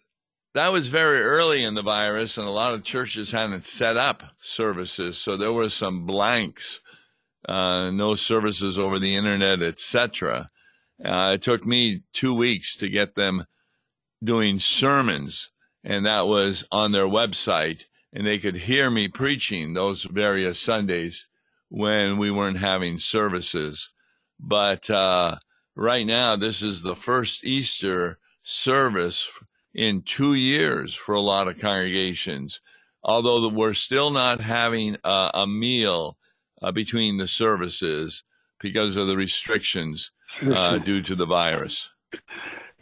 that 0.53 0.71
was 0.71 0.89
very 0.89 1.21
early 1.21 1.63
in 1.63 1.73
the 1.73 1.81
virus, 1.81 2.37
and 2.37 2.45
a 2.45 2.51
lot 2.51 2.73
of 2.73 2.83
churches 2.83 3.31
hadn't 3.31 3.65
set 3.65 3.95
up 3.95 4.23
services, 4.39 5.17
so 5.17 5.37
there 5.37 5.53
were 5.53 5.69
some 5.69 6.05
blanks, 6.05 6.81
uh, 7.47 7.89
no 7.91 8.15
services 8.15 8.77
over 8.77 8.99
the 8.99 9.15
internet, 9.15 9.61
etc. 9.61 10.49
Uh, 11.03 11.31
it 11.33 11.41
took 11.41 11.65
me 11.65 12.03
two 12.11 12.33
weeks 12.33 12.75
to 12.77 12.89
get 12.89 13.15
them 13.15 13.45
doing 14.23 14.59
sermons 14.59 15.49
and 15.83 16.05
that 16.05 16.27
was 16.27 16.65
on 16.71 16.91
their 16.91 17.07
website, 17.07 17.85
and 18.13 18.25
they 18.25 18.37
could 18.37 18.55
hear 18.55 18.89
me 18.89 19.07
preaching 19.07 19.73
those 19.73 20.03
various 20.03 20.59
Sundays 20.59 21.27
when 21.69 22.17
we 22.17 22.29
weren't 22.29 22.57
having 22.57 22.97
services. 22.97 23.89
But 24.39 24.89
uh, 24.89 25.37
right 25.75 26.05
now, 26.05 26.35
this 26.35 26.61
is 26.61 26.81
the 26.81 26.95
first 26.95 27.43
Easter 27.43 28.19
service 28.43 29.27
in 29.73 30.01
two 30.01 30.33
years 30.33 30.93
for 30.93 31.15
a 31.15 31.21
lot 31.21 31.47
of 31.47 31.59
congregations, 31.59 32.59
although 33.03 33.47
we're 33.47 33.73
still 33.73 34.11
not 34.11 34.41
having 34.41 34.97
a, 35.03 35.31
a 35.33 35.47
meal 35.47 36.17
uh, 36.61 36.71
between 36.71 37.17
the 37.17 37.27
services 37.27 38.23
because 38.59 38.95
of 38.95 39.07
the 39.07 39.15
restrictions 39.15 40.11
uh, 40.53 40.77
due 40.77 41.01
to 41.01 41.15
the 41.15 41.25
virus. 41.25 41.89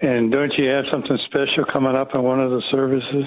And 0.02 0.32
don't 0.32 0.54
you 0.58 0.70
have 0.70 0.86
something 0.92 1.18
special 1.26 1.66
coming 1.72 1.96
up 1.96 2.10
in 2.14 2.24
one 2.24 2.40
of 2.40 2.52
the 2.52 2.64
services? 2.72 3.26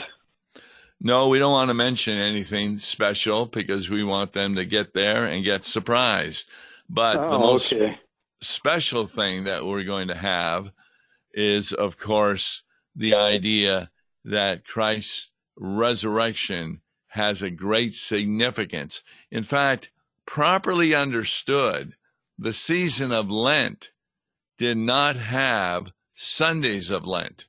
No, 1.00 1.28
we 1.28 1.38
don't 1.38 1.52
want 1.52 1.68
to 1.68 1.74
mention 1.74 2.14
anything 2.14 2.78
special 2.78 3.46
because 3.46 3.90
we 3.90 4.04
want 4.04 4.32
them 4.32 4.54
to 4.54 4.64
get 4.64 4.94
there 4.94 5.26
and 5.26 5.44
get 5.44 5.64
surprised. 5.64 6.46
But 6.88 7.16
oh, 7.16 7.32
the 7.32 7.38
most 7.38 7.72
okay. 7.72 7.98
special 8.40 9.06
thing 9.06 9.44
that 9.44 9.66
we're 9.66 9.84
going 9.84 10.08
to 10.08 10.14
have 10.14 10.70
is, 11.34 11.72
of 11.72 11.98
course, 11.98 12.62
the 12.94 13.14
idea 13.14 13.90
that 14.24 14.64
Christ's 14.64 15.30
resurrection 15.56 16.80
has 17.08 17.42
a 17.42 17.50
great 17.50 17.94
significance. 17.94 19.02
In 19.30 19.42
fact, 19.42 19.90
properly 20.24 20.94
understood, 20.94 21.96
the 22.38 22.52
season 22.52 23.12
of 23.12 23.30
Lent 23.30 23.90
did 24.56 24.76
not 24.76 25.16
have 25.16 25.90
Sundays 26.14 26.90
of 26.90 27.06
Lent, 27.06 27.46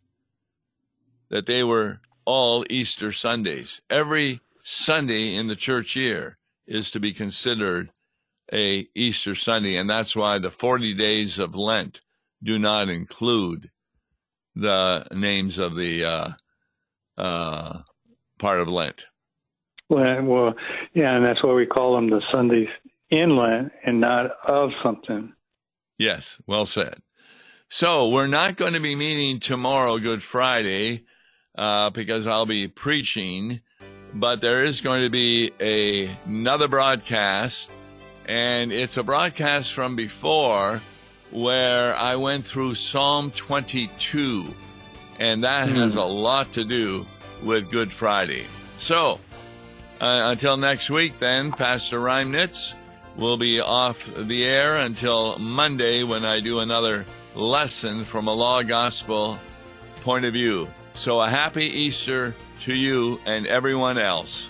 that 1.30 1.46
they 1.46 1.64
were 1.64 2.02
all 2.26 2.66
Easter 2.70 3.12
Sundays. 3.12 3.82
Every 3.90 4.40
Sunday 4.62 5.36
in 5.36 5.48
the 5.48 5.56
church 5.56 5.96
year 5.96 6.36
is 6.66 6.92
to 6.92 7.00
be 7.00 7.12
considered 7.12 7.92
a 8.52 8.88
Easter 8.96 9.36
Sunday, 9.36 9.76
and 9.76 9.90
that's 9.90 10.16
why 10.16 10.40
the 10.40 10.52
40 10.52 10.94
days 10.94 11.40
of 11.40 11.56
Lent 11.56 12.02
do 12.42 12.60
not 12.60 12.90
include 12.90 13.70
the 14.56 15.08
names 15.12 15.58
of 15.58 15.76
the 15.76 16.06
uh, 16.06 16.30
uh, 17.18 17.80
part 18.38 18.60
of 18.60 18.68
Lent. 18.68 19.06
Well, 19.90 20.24
well, 20.24 20.54
yeah, 20.94 21.16
and 21.16 21.26
that's 21.26 21.44
why 21.44 21.54
we 21.54 21.66
call 21.66 21.96
them 21.96 22.10
the 22.10 22.22
Sundays 22.32 22.68
in 23.10 23.36
Lent 23.36 23.72
and 23.86 24.00
not 24.00 24.28
of 24.48 24.70
something. 24.84 25.34
Yes, 25.98 26.42
well 26.48 26.66
said. 26.66 27.02
So 27.76 28.10
we're 28.10 28.28
not 28.28 28.56
going 28.56 28.74
to 28.74 28.80
be 28.80 28.94
meeting 28.94 29.40
tomorrow, 29.40 29.98
Good 29.98 30.22
Friday, 30.22 31.06
uh, 31.58 31.90
because 31.90 32.28
I'll 32.28 32.46
be 32.46 32.68
preaching, 32.68 33.62
but 34.14 34.42
there 34.42 34.64
is 34.64 34.80
going 34.80 35.02
to 35.02 35.10
be 35.10 35.52
a, 35.60 36.16
another 36.26 36.68
broadcast, 36.68 37.72
and 38.28 38.72
it's 38.72 38.98
a 38.98 39.02
broadcast 39.02 39.74
from 39.74 39.96
before 39.96 40.84
where 41.32 41.96
I 41.96 42.18
went 42.18 42.46
through 42.46 42.76
Psalm 42.76 43.32
22, 43.32 44.54
and 45.18 45.44
that 45.44 45.68
mm. 45.68 45.74
has 45.74 45.96
a 45.96 46.04
lot 46.04 46.52
to 46.52 46.64
do 46.64 47.08
with 47.42 47.72
Good 47.72 47.92
Friday. 47.92 48.46
So 48.78 49.20
uh, 50.00 50.26
until 50.28 50.58
next 50.58 50.92
week, 50.92 51.18
then, 51.18 51.52
Pastor 51.52 52.00
Reimnitz 52.00 52.76
will 53.18 53.38
be 53.38 53.60
off 53.60 54.06
the 54.16 54.46
air 54.46 54.76
until 54.76 55.40
Monday 55.40 56.04
when 56.04 56.24
I 56.24 56.40
do 56.40 56.60
another 56.60 57.08
lesson 57.36 58.04
from 58.04 58.28
a 58.28 58.34
law 58.34 58.62
gospel 58.64 59.40
point 60.02 60.26
of 60.26 60.34
view. 60.34 60.68
So, 60.94 61.22
a 61.22 61.30
happy 61.30 61.66
Easter 61.66 62.36
to 62.62 62.74
you 62.74 63.20
and 63.26 63.48
everyone 63.48 63.98
else. 63.98 64.50